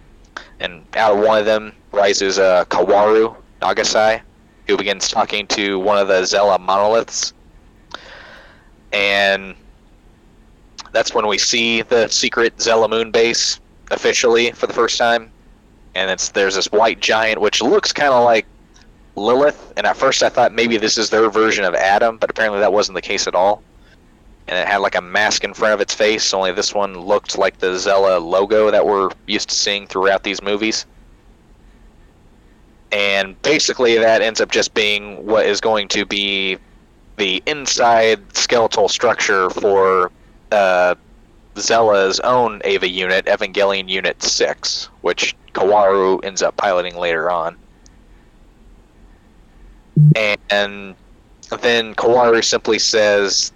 [0.61, 4.23] and out of one of them rises uh, Kaworu Nagisa
[4.67, 7.33] who begins talking to one of the SEELE monoliths.
[8.93, 9.55] And
[10.93, 13.61] that's when we see the secret SEELE moon base
[13.91, 15.31] officially for the first time.
[15.95, 18.47] And it's there's this white giant which looks kind of like
[19.17, 19.73] Lilith.
[19.77, 22.73] And at first I thought maybe this is their version of Adam, but apparently that
[22.73, 23.63] wasn't the case at all.
[24.47, 27.39] And it had like a mask in front of its face, only this one looked
[27.39, 30.85] like the Zella logo that we're used to seeing throughout these movies
[32.95, 36.57] and basically that ends up just being what is going to be
[37.17, 40.13] the inside skeletal structure for
[40.53, 40.95] uh,
[41.57, 47.57] SEELE's own Eva unit, Evangelion Unit 6, which Kaworu ends up piloting later on.
[50.17, 50.95] And
[51.51, 53.53] then Kaworu simply says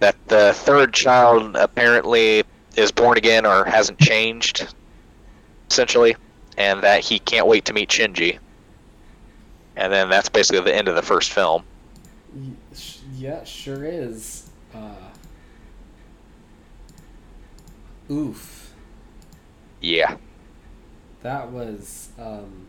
[0.00, 2.44] that the third child apparently
[2.76, 4.74] is born again or hasn't changed,
[5.70, 6.14] essentially,
[6.58, 8.38] and that he can't wait to meet Shinji
[9.76, 11.62] and then that's basically the end of the first film.
[13.14, 14.50] Yeah, sure is.
[14.74, 14.94] Uh,
[18.10, 18.74] oof.
[19.80, 20.16] Yeah.
[21.22, 22.66] That was um,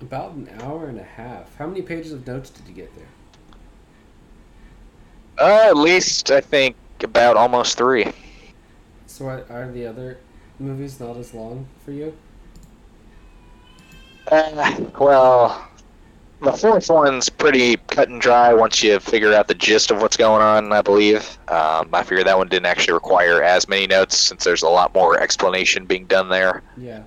[0.00, 1.56] about an hour and a half.
[1.56, 3.06] How many pages of notes did you get there?
[5.38, 8.12] Uh, at least I think about almost three.
[9.06, 10.18] So are, are the other
[10.58, 12.16] movies not as long for you?
[14.30, 15.68] Uh, well,
[16.40, 20.16] the fourth one's pretty cut and dry once you figure out the gist of what's
[20.16, 21.38] going on, I believe.
[21.48, 24.94] Um, I figured that one didn't actually require as many notes since there's a lot
[24.94, 26.62] more explanation being done there.
[26.76, 27.02] Yeah.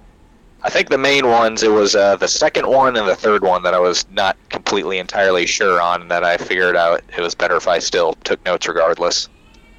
[0.63, 3.63] I think the main ones, it was uh, the second one and the third one
[3.63, 7.33] that I was not completely entirely sure on, and that I figured out it was
[7.33, 9.27] better if I still took notes regardless.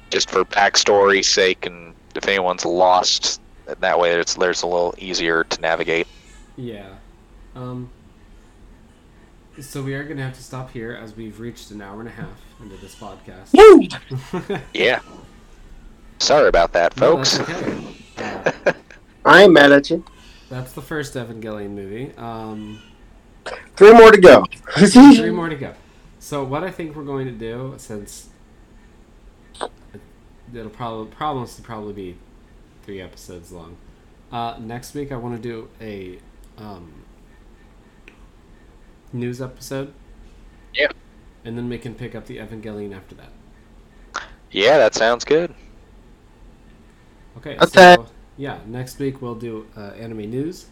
[0.09, 5.45] Just for backstory's sake, and if anyone's lost, that way it's there's a little easier
[5.45, 6.07] to navigate.
[6.57, 6.89] Yeah.
[7.55, 7.89] Um.
[9.61, 12.11] So we are gonna have to stop here as we've reached an hour and a
[12.11, 13.53] half into this podcast.
[13.53, 14.57] Woo!
[14.73, 15.01] Yeah.
[16.19, 17.37] Sorry about that, folks.
[17.37, 17.93] that's okay.
[18.17, 18.73] Uh,
[19.25, 20.03] I'm mad at you.
[20.49, 22.13] that's the first Evangelion movie.
[22.17, 22.81] Um,
[23.75, 24.45] Three more to go.
[24.77, 25.73] three more to go.
[26.19, 28.29] So what I think we're going to do, since
[30.53, 32.17] it'll probably problems to probably be
[32.83, 33.75] three episodes long.
[34.31, 36.19] Uh, next week I want to do a
[36.57, 37.02] um,
[39.13, 39.93] news episode.
[40.73, 40.87] Yeah.
[41.45, 43.29] And then we can pick up the Evangelion after that.
[44.51, 45.53] Yeah, that sounds good.
[47.37, 47.57] Okay.
[47.57, 47.65] Okay.
[47.95, 48.07] So,
[48.37, 50.67] yeah, next week we'll do uh, anime news,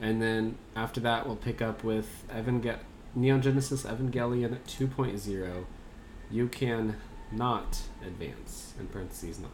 [0.00, 2.78] and then after that we'll pick up with Evangel-
[3.14, 5.64] Neon Genesis Evangelion 2.0.
[6.30, 6.96] You can
[7.30, 9.50] not advance in parentheses not.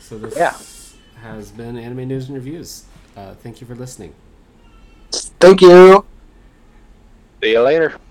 [0.00, 0.56] So this Yeah.
[1.22, 2.84] has been anime news and reviews.
[3.16, 4.14] Uh, thank you for listening.
[5.42, 6.04] Thank you.
[7.42, 7.98] See you later.